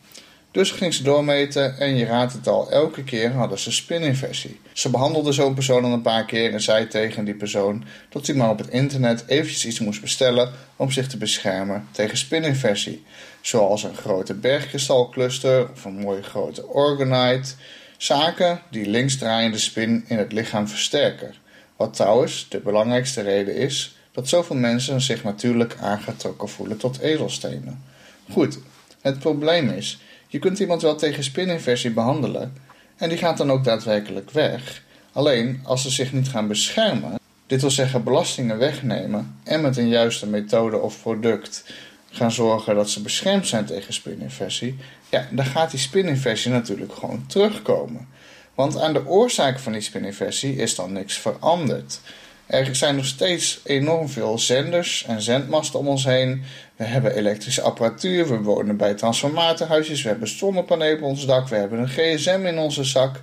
[0.55, 4.61] Dus ging ze doormeten en je raadt het al, elke keer hadden ze spininversie.
[4.73, 8.37] Ze behandelde zo'n persoon dan een paar keer en zei tegen die persoon dat hij
[8.37, 13.05] maar op het internet eventjes iets moest bestellen om zich te beschermen tegen spininversie.
[13.41, 17.55] Zoals een grote bergkristalcluster of een mooie grote orgonite.
[17.97, 21.35] Zaken die linksdraaiende spin in het lichaam versterken.
[21.77, 27.85] Wat trouwens de belangrijkste reden is dat zoveel mensen zich natuurlijk aangetrokken voelen tot edelstenen.
[28.31, 28.59] Goed,
[29.01, 29.99] het probleem is
[30.35, 32.53] je kunt iemand wel tegen spininversie behandelen
[32.97, 34.83] en die gaat dan ook daadwerkelijk weg.
[35.13, 39.89] Alleen als ze zich niet gaan beschermen, dit wil zeggen belastingen wegnemen en met een
[39.89, 41.65] juiste methode of product
[42.11, 44.79] gaan zorgen dat ze beschermd zijn tegen spininversie,
[45.11, 48.09] ja, dan gaat die spininversie natuurlijk gewoon terugkomen.
[48.55, 52.01] Want aan de oorzaak van die spininversie is dan niks veranderd.
[52.47, 56.43] Er zijn nog steeds enorm veel zenders en zendmasten om ons heen.
[56.77, 61.57] We hebben elektrische apparatuur, we wonen bij transformatorhuisjes, we hebben zonnepanelen op ons dak, we
[61.57, 63.23] hebben een gsm in onze zak.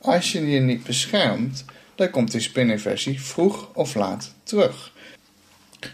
[0.00, 1.64] Als je je niet beschermt,
[1.94, 4.92] dan komt die spininversie vroeg of laat terug.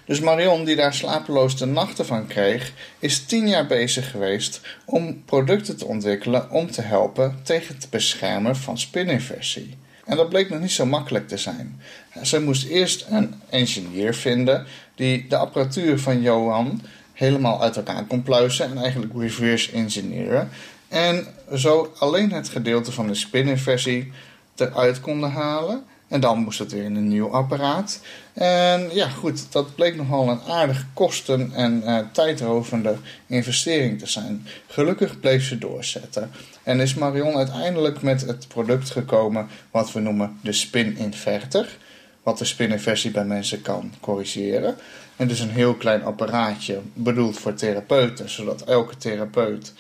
[0.04, 5.24] Dus Marion, die daar slapeloos de nachten van kreeg, is tien jaar bezig geweest om
[5.24, 9.76] producten te ontwikkelen om te helpen tegen het beschermen van spininversie.
[10.10, 11.80] En dat bleek nog niet zo makkelijk te zijn.
[12.22, 18.22] Ze moest eerst een engineer vinden die de apparatuur van Johan helemaal uit elkaar kon
[18.22, 20.48] pluizen en eigenlijk reverse engineeren.
[20.88, 24.12] En zo alleen het gedeelte van de spininversie
[24.56, 25.84] eruit konden halen.
[26.10, 28.00] En dan moest het weer in een nieuw apparaat.
[28.32, 32.96] En ja, goed, dat bleek nogal een aardig kosten- en uh, tijdrovende
[33.26, 34.46] investering te zijn.
[34.66, 36.30] Gelukkig bleef ze doorzetten.
[36.62, 41.78] En is Marion uiteindelijk met het product gekomen wat we noemen de spin-inverter.
[42.22, 44.76] Wat de spininversie bij mensen kan corrigeren.
[45.16, 49.72] En dus een heel klein apparaatje bedoeld voor therapeuten, zodat elke therapeut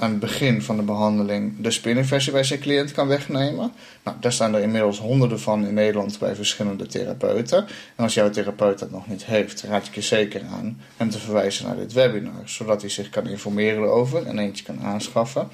[0.00, 3.72] aan het begin van de behandeling de spininversie bij zijn cliënt kan wegnemen.
[4.02, 7.58] Nou, daar staan er inmiddels honderden van in Nederland bij verschillende therapeuten.
[7.96, 11.18] En als jouw therapeut dat nog niet heeft, raad ik je zeker aan hem te
[11.18, 15.48] verwijzen naar dit webinar, zodat hij zich kan informeren erover en eentje kan aanschaffen.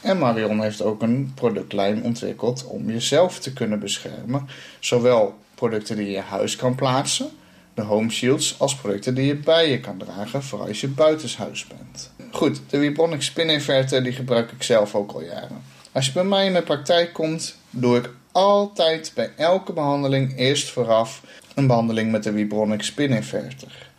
[0.00, 4.48] En Marion heeft ook een productlijn ontwikkeld om jezelf te kunnen beschermen.
[4.80, 7.30] Zowel producten die je in huis kan plaatsen,
[7.74, 11.66] de home shields, als producten die je bij je kan dragen voor als je buitenshuis
[11.66, 12.11] bent.
[12.34, 15.62] Goed, de Vibronic Spin Inverter die gebruik ik zelf ook al jaren.
[15.92, 20.70] Als je bij mij in mijn praktijk komt, doe ik altijd bij elke behandeling eerst
[20.70, 21.22] vooraf
[21.54, 23.90] een behandeling met de Vibronic Spin Inverter.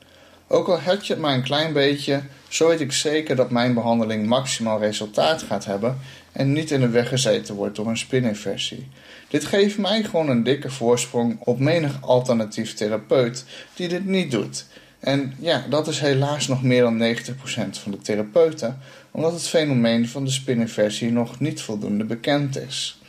[0.48, 3.74] Ook al heb je het maar een klein beetje, zo weet ik zeker dat mijn
[3.74, 6.00] behandeling maximaal resultaat gaat hebben
[6.32, 8.88] en niet in de weg gezeten wordt door een spininversie.
[9.28, 14.66] Dit geeft mij gewoon een dikke voorsprong op menig alternatief therapeut die dit niet doet.
[15.04, 18.80] En ja, dat is helaas nog meer dan 90% van de therapeuten,
[19.12, 23.00] omdat het fenomeen van de spininversie nog niet voldoende bekend is.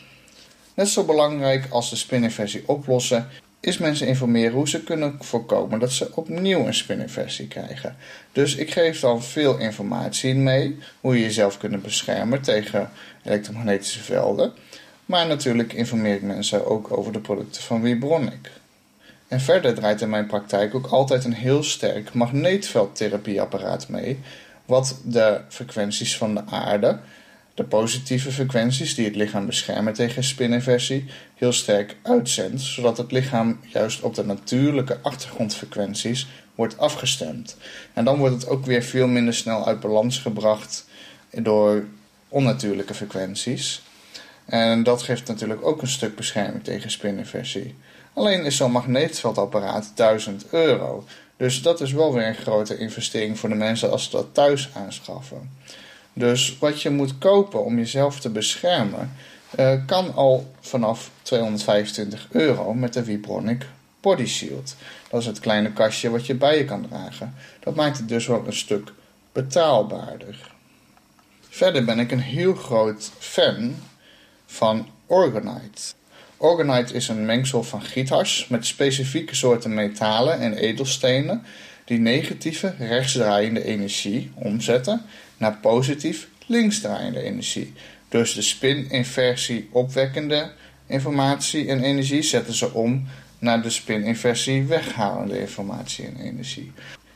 [0.74, 3.28] Net zo belangrijk als de spininversie oplossen
[3.60, 7.96] is mensen informeren hoe ze kunnen voorkomen dat ze opnieuw een spininversie krijgen.
[8.32, 12.90] Dus ik geef dan veel informatie mee hoe je jezelf kunt beschermen tegen
[13.24, 14.52] elektromagnetische velden.
[15.06, 18.50] Maar natuurlijk informeer ik mensen ook over de producten van Vibronic.
[19.34, 24.18] En verder draait in mijn praktijk ook altijd een heel sterk magneetveldtherapieapparaat mee,
[24.66, 26.98] wat de frequenties van de aarde,
[27.54, 31.04] de positieve frequenties die het lichaam beschermen tegen spininversie,
[31.34, 37.56] heel sterk uitzendt, zodat het lichaam juist op de natuurlijke achtergrondfrequenties wordt afgestemd.
[37.92, 40.86] En dan wordt het ook weer veel minder snel uit balans gebracht
[41.30, 41.84] door
[42.28, 43.82] onnatuurlijke frequenties.
[44.44, 47.74] En dat geeft natuurlijk ook een stuk bescherming tegen spininversie.
[48.14, 51.04] Alleen is zo'n magneetveldapparaat 1000 euro.
[51.36, 54.70] Dus dat is wel weer een grote investering voor de mensen als ze dat thuis
[54.74, 55.50] aanschaffen.
[56.12, 59.12] Dus wat je moet kopen om jezelf te beschermen,
[59.58, 63.66] uh, kan al vanaf 225 euro met de Vibronic
[64.00, 64.76] Body Shield.
[65.10, 67.34] Dat is het kleine kastje wat je bij je kan dragen.
[67.60, 68.92] Dat maakt het dus wel een stuk
[69.32, 70.52] betaalbaarder.
[71.48, 73.74] Verder ben ik een heel groot fan
[74.46, 75.82] van Orgonite.
[76.44, 81.42] Orgonite is een mengsel van giethars met specifieke soorten metalen en edelstenen
[81.84, 85.02] die negatieve rechtsdraaiende energie omzetten
[85.36, 87.72] naar positief linksdraaiende energie.
[88.08, 90.52] Dus de spin-inversie opwekkende
[90.86, 93.06] informatie en energie zetten ze om
[93.38, 96.72] naar de spin-inversie weghalende informatie en energie.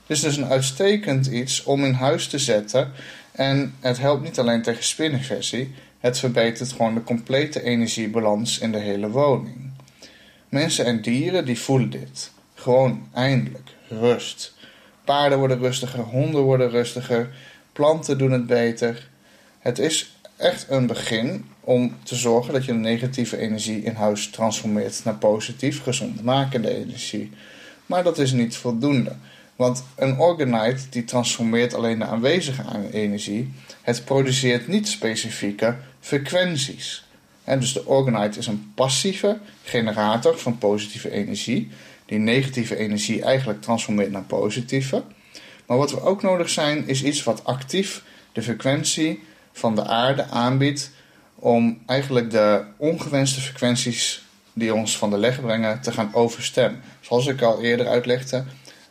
[0.07, 2.93] Dus het is een uitstekend iets om in huis te zetten
[3.33, 8.78] en het helpt niet alleen tegen spininversie, het verbetert gewoon de complete energiebalans in de
[8.78, 9.70] hele woning.
[10.49, 12.30] Mensen en dieren die voelen dit.
[12.55, 14.55] Gewoon eindelijk rust.
[15.05, 17.30] Paarden worden rustiger, honden worden rustiger,
[17.72, 19.09] planten doen het beter.
[19.59, 24.30] Het is echt een begin om te zorgen dat je de negatieve energie in huis
[24.30, 27.32] transformeert naar positief, gezondmakende energie.
[27.86, 29.12] Maar dat is niet voldoende.
[29.57, 33.53] Want een orgonite die transformeert alleen de aanwezige energie.
[33.82, 35.76] Het produceert niet specifieke
[36.09, 37.04] frequenties.
[37.44, 41.70] En dus de orgonite is een passieve generator van positieve energie.
[42.06, 45.02] Die negatieve energie eigenlijk transformeert naar positieve.
[45.66, 48.02] Maar wat we ook nodig zijn is iets wat actief
[48.32, 50.90] de frequentie van de aarde aanbiedt
[51.34, 56.82] om eigenlijk de ongewenste frequenties die ons van de leg brengen te gaan overstemmen.
[57.00, 58.44] Zoals ik al eerder uitlegde,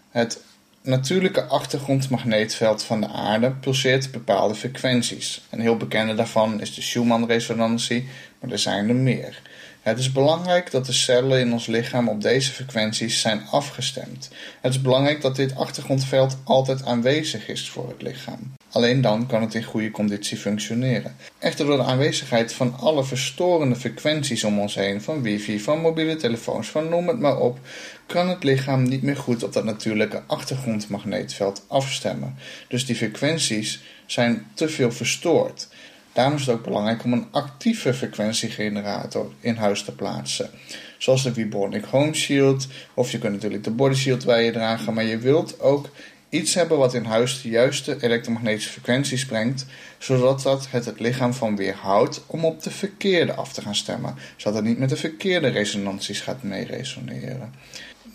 [0.09, 0.41] het
[0.87, 5.41] natuurlijke achtergrondmagneetveld van de aarde pulseert bepaalde frequenties.
[5.49, 8.07] Een heel bekende daarvan is de Schumann-resonantie,
[8.39, 9.41] maar er zijn er meer.
[9.81, 14.29] Het is belangrijk dat de cellen in ons lichaam op deze frequenties zijn afgestemd.
[14.61, 18.53] Het is belangrijk dat dit achtergrondveld altijd aanwezig is voor het lichaam.
[18.71, 21.15] Alleen dan kan het in goede conditie functioneren.
[21.39, 26.15] Echter door de aanwezigheid van alle verstorende frequenties om ons heen, van wifi, van mobiele
[26.15, 27.59] telefoons, van noem het maar op,
[28.07, 32.35] kan het lichaam niet meer goed op dat natuurlijke achtergrondmagneetveld afstemmen.
[32.67, 35.67] Dus die frequenties zijn te veel verstoord.
[36.13, 40.49] Daarom is het ook belangrijk om een actieve frequentiegenerator in huis te plaatsen.
[40.97, 44.93] Zoals de Vibronic Home Shield, of je kunt natuurlijk de Body Shield bij je dragen,
[44.93, 45.89] maar je wilt ook
[46.29, 49.65] iets hebben wat in huis de juiste elektromagnetische frequenties brengt,
[49.97, 54.15] zodat dat het het lichaam van weerhoudt om op de verkeerde af te gaan stemmen,
[54.35, 57.53] zodat het niet met de verkeerde resonanties gaat meeresoneren.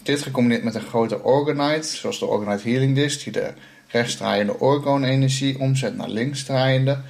[0.03, 3.53] Dit gecombineerd met een grote orgonite, zoals de Orgonite Healing Disc, die de
[3.88, 7.00] rechtsdraaiende orgonenergie omzet naar linksdraaiende,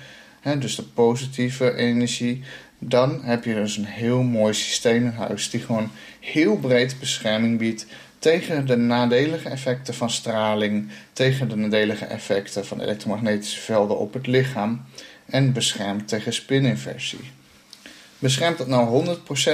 [0.41, 2.43] hè, dus de positieve energie,
[2.79, 5.91] dan heb je dus een heel mooi systeem in huis die gewoon
[6.21, 7.87] heel breed bescherming biedt
[8.19, 14.27] tegen de nadelige effecten van straling, tegen de nadelige effecten van elektromagnetische velden op het
[14.27, 14.85] lichaam
[15.27, 17.31] en beschermt tegen spininversie.
[18.23, 19.07] Beschermt dat nou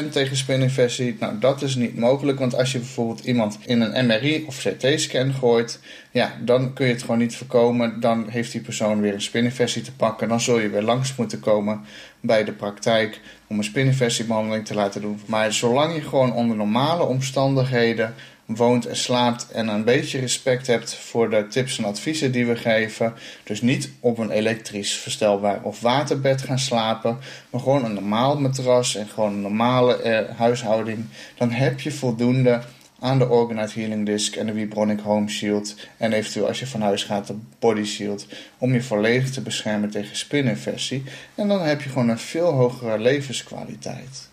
[0.09, 1.17] 100% tegen spininversie?
[1.21, 5.33] Nou, dat is niet mogelijk, want als je bijvoorbeeld iemand in een MRI of CT-scan
[5.33, 8.01] gooit, ja, dan kun je het gewoon niet voorkomen.
[8.01, 10.29] Dan heeft die persoon weer een spininversie te pakken.
[10.29, 11.81] Dan zul je weer langs moeten komen
[12.21, 15.21] bij de praktijk om een spininversiebehandeling te laten doen.
[15.27, 18.15] Maar zolang je gewoon onder normale omstandigheden
[18.57, 22.57] woont en slaapt en een beetje respect hebt voor de tips en adviezen die we
[22.57, 23.15] geven.
[23.45, 27.19] Dus niet op een elektrisch verstelbaar of waterbed gaan slapen,
[27.51, 31.05] maar gewoon een normaal matras en gewoon een normale eh, huishouding.
[31.37, 32.61] Dan heb je voldoende
[32.99, 36.81] aan de Orgonite Healing Disc en de Vibronic Home Shield en eventueel als je van
[36.81, 38.27] huis gaat de Body Shield
[38.59, 41.03] om je volledig te beschermen tegen spininfectie
[41.35, 44.29] en dan heb je gewoon een veel hogere levenskwaliteit.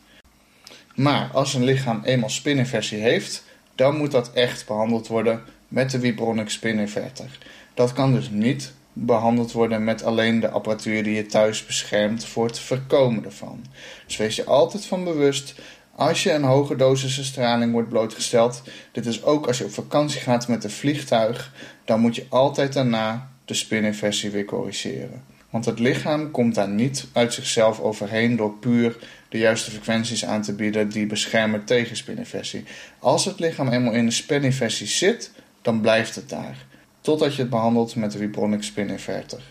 [0.96, 3.45] Maar als een lichaam eenmaal spininfectie heeft,
[3.76, 7.38] dan moet dat echt behandeld worden met de Vibronic Spininverter.
[7.74, 12.46] Dat kan dus niet behandeld worden met alleen de apparatuur die je thuis beschermt voor
[12.46, 13.66] het voorkomen ervan.
[14.06, 15.56] Dus wees je altijd van bewust
[15.96, 18.62] als je een hoge dosis straling wordt blootgesteld.
[18.92, 21.52] Dit is ook als je op vakantie gaat met een vliegtuig,
[21.86, 25.24] dan moet je altijd daarna de spininversie weer corrigeren.
[25.56, 28.98] Want het lichaam komt daar niet uit zichzelf overheen door puur
[29.30, 32.64] de juiste frequenties aan te bieden die beschermen tegen spininfectie.
[33.00, 35.32] Als het lichaam eenmaal in de spininfectie zit,
[35.62, 36.66] dan blijft het daar.
[37.02, 39.44] Totdat je het behandelt met de Vibronic Spininverter.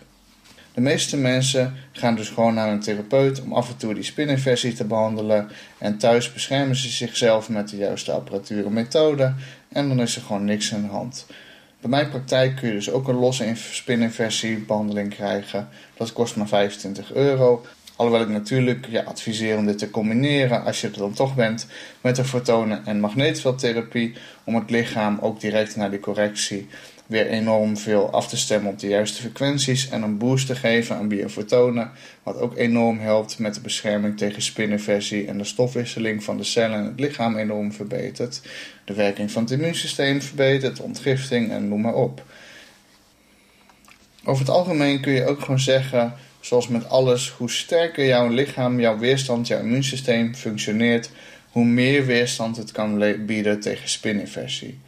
[0.74, 4.72] De meeste mensen gaan dus gewoon naar een therapeut om af en toe die spininfectie
[4.72, 5.48] te behandelen.
[5.78, 9.34] En thuis beschermen ze zichzelf met de juiste apparatuur en methode.
[9.68, 11.26] En dan is er gewoon niks aan de hand.
[11.85, 15.68] Bij mijn praktijk kun je dus ook een losse spininversiebehandeling krijgen.
[15.97, 17.64] Dat kost maar 25 euro.
[17.97, 21.66] Alhoewel ik natuurlijk ja, adviseer om dit te combineren, als je er dan toch bent,
[22.01, 24.14] met de fotonen- en magneetveldtherapie.
[24.45, 26.68] Om het lichaam ook direct naar die correctie
[27.14, 30.96] weer enorm veel af te stemmen op de juiste frequenties en een boost te geven
[30.96, 31.90] aan biofotonen,
[32.22, 36.78] wat ook enorm helpt met de bescherming tegen spininversie en de stofwisseling van de cellen
[36.78, 38.40] in het lichaam enorm verbetert,
[38.84, 42.22] de werking van het immuunsysteem verbetert, ontgifting en noem maar op.
[44.24, 48.80] Over het algemeen kun je ook gewoon zeggen, zoals met alles, hoe sterker jouw lichaam,
[48.80, 51.10] jouw weerstand, jouw immuunsysteem functioneert,
[51.50, 54.78] hoe meer weerstand het kan bieden tegen spininversie.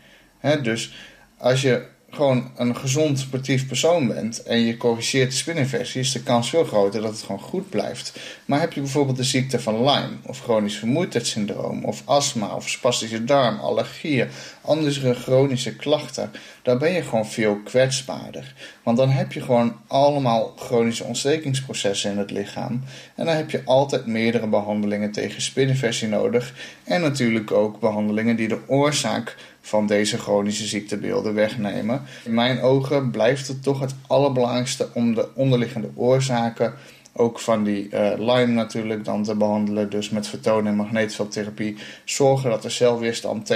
[0.63, 0.95] dus
[1.39, 6.23] als je gewoon een gezond sportief persoon bent en je corrigeert de spininfectie, is de
[6.23, 8.19] kans veel groter dat het gewoon goed blijft.
[8.45, 13.25] Maar heb je bijvoorbeeld de ziekte van Lyme, of chronisch vermoeidheidssyndroom, of astma, of spastische
[13.25, 14.29] darm, allergieën,
[14.61, 16.31] andere chronische klachten,
[16.63, 18.55] dan ben je gewoon veel kwetsbaarder.
[18.83, 22.83] Want dan heb je gewoon allemaal chronische ontstekingsprocessen in het lichaam.
[23.15, 26.55] En dan heb je altijd meerdere behandelingen tegen spininfectie nodig.
[26.85, 29.37] En natuurlijk ook behandelingen die de oorzaak
[29.67, 32.03] van deze chronische ziektebeelden wegnemen.
[32.25, 36.75] In mijn ogen blijft het toch het allerbelangrijkste om de onderliggende oorzaken
[37.17, 39.91] ook van die uh, Lyme natuurlijk dan te behandelen.
[39.91, 41.77] Dus met vertonen en magneetveldtherapie.
[42.05, 43.55] Zorgen dat de celweerstand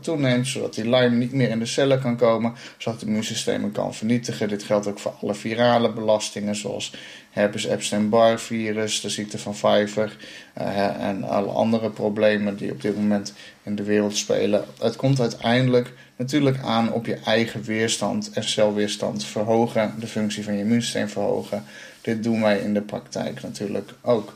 [0.00, 0.46] toeneemt.
[0.46, 2.52] Zodat die Lyme niet meer in de cellen kan komen.
[2.78, 4.48] Zodat het immuunsysteem kan vernietigen.
[4.48, 6.56] Dit geldt ook voor alle virale belastingen.
[6.56, 6.94] Zoals
[7.30, 10.16] herpes Epstein-Barr virus, de ziekte van Pfeiffer.
[10.58, 13.32] Uh, en alle andere problemen die op dit moment
[13.62, 14.64] in de wereld spelen.
[14.80, 19.94] Het komt uiteindelijk natuurlijk aan op je eigen weerstand en celweerstand verhogen.
[19.98, 21.64] De functie van je immuunsysteem verhogen.
[22.00, 24.34] Dit doen wij in de praktijk natuurlijk ook.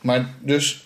[0.00, 0.84] Maar dus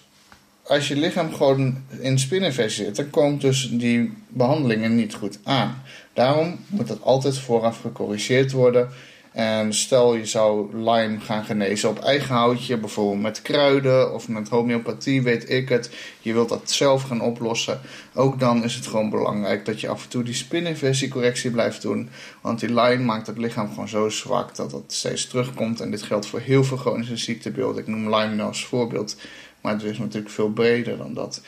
[0.62, 5.83] als je lichaam gewoon in spininfectie zit, dan komt dus die behandelingen niet goed aan.
[6.12, 8.89] Daarom moet dat altijd vooraf gecorrigeerd worden.
[9.35, 14.49] En stel je zou Lyme gaan genezen op eigen houtje, bijvoorbeeld met kruiden of met
[14.49, 15.91] homeopathie, weet ik het.
[16.20, 17.80] Je wilt dat zelf gaan oplossen.
[18.14, 22.09] Ook dan is het gewoon belangrijk dat je af en toe die spininversiecorrectie blijft doen.
[22.41, 25.80] Want die Lyme maakt het lichaam gewoon zo zwak dat het steeds terugkomt.
[25.80, 27.82] En dit geldt voor heel veel chronische ziektebeelden.
[27.82, 29.16] Ik noem Lyme nou als voorbeeld.
[29.61, 31.43] Maar het is natuurlijk veel breder dan dat.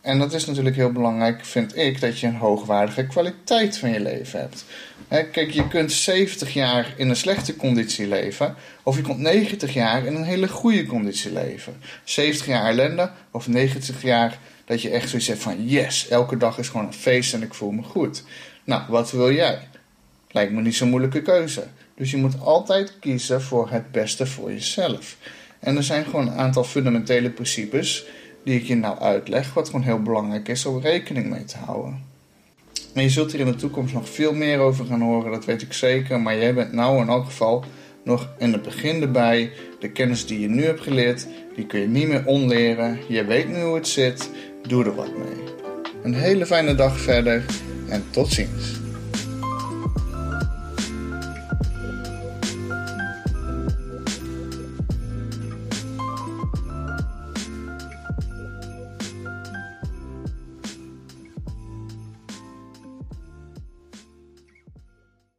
[0.00, 4.00] En dat is natuurlijk heel belangrijk, vind ik, dat je een hoogwaardige kwaliteit van je
[4.00, 4.64] leven hebt.
[5.08, 10.06] kijk, je kunt 70 jaar in een slechte conditie leven, of je kunt 90 jaar
[10.06, 11.76] in een hele goede conditie leven.
[12.04, 16.58] 70 jaar ellende, of 90 jaar dat je echt zoiets hebt van: yes, elke dag
[16.58, 18.24] is gewoon een feest en ik voel me goed.
[18.64, 19.68] Nou, wat wil jij?
[20.30, 21.66] Lijkt me niet zo'n moeilijke keuze.
[21.94, 25.16] Dus je moet altijd kiezen voor het beste voor jezelf.
[25.58, 28.04] En er zijn gewoon een aantal fundamentele principes
[28.44, 32.08] die ik je nou uitleg, wat gewoon heel belangrijk is om rekening mee te houden.
[32.94, 35.62] En je zult hier in de toekomst nog veel meer over gaan horen, dat weet
[35.62, 36.20] ik zeker.
[36.20, 37.64] Maar jij bent nou in elk geval
[38.04, 39.52] nog in het begin erbij.
[39.80, 42.98] De kennis die je nu hebt geleerd, die kun je niet meer onleren.
[43.08, 44.30] Je weet nu hoe het zit,
[44.66, 45.44] doe er wat mee.
[46.02, 47.44] Een hele fijne dag verder
[47.88, 48.79] en tot ziens.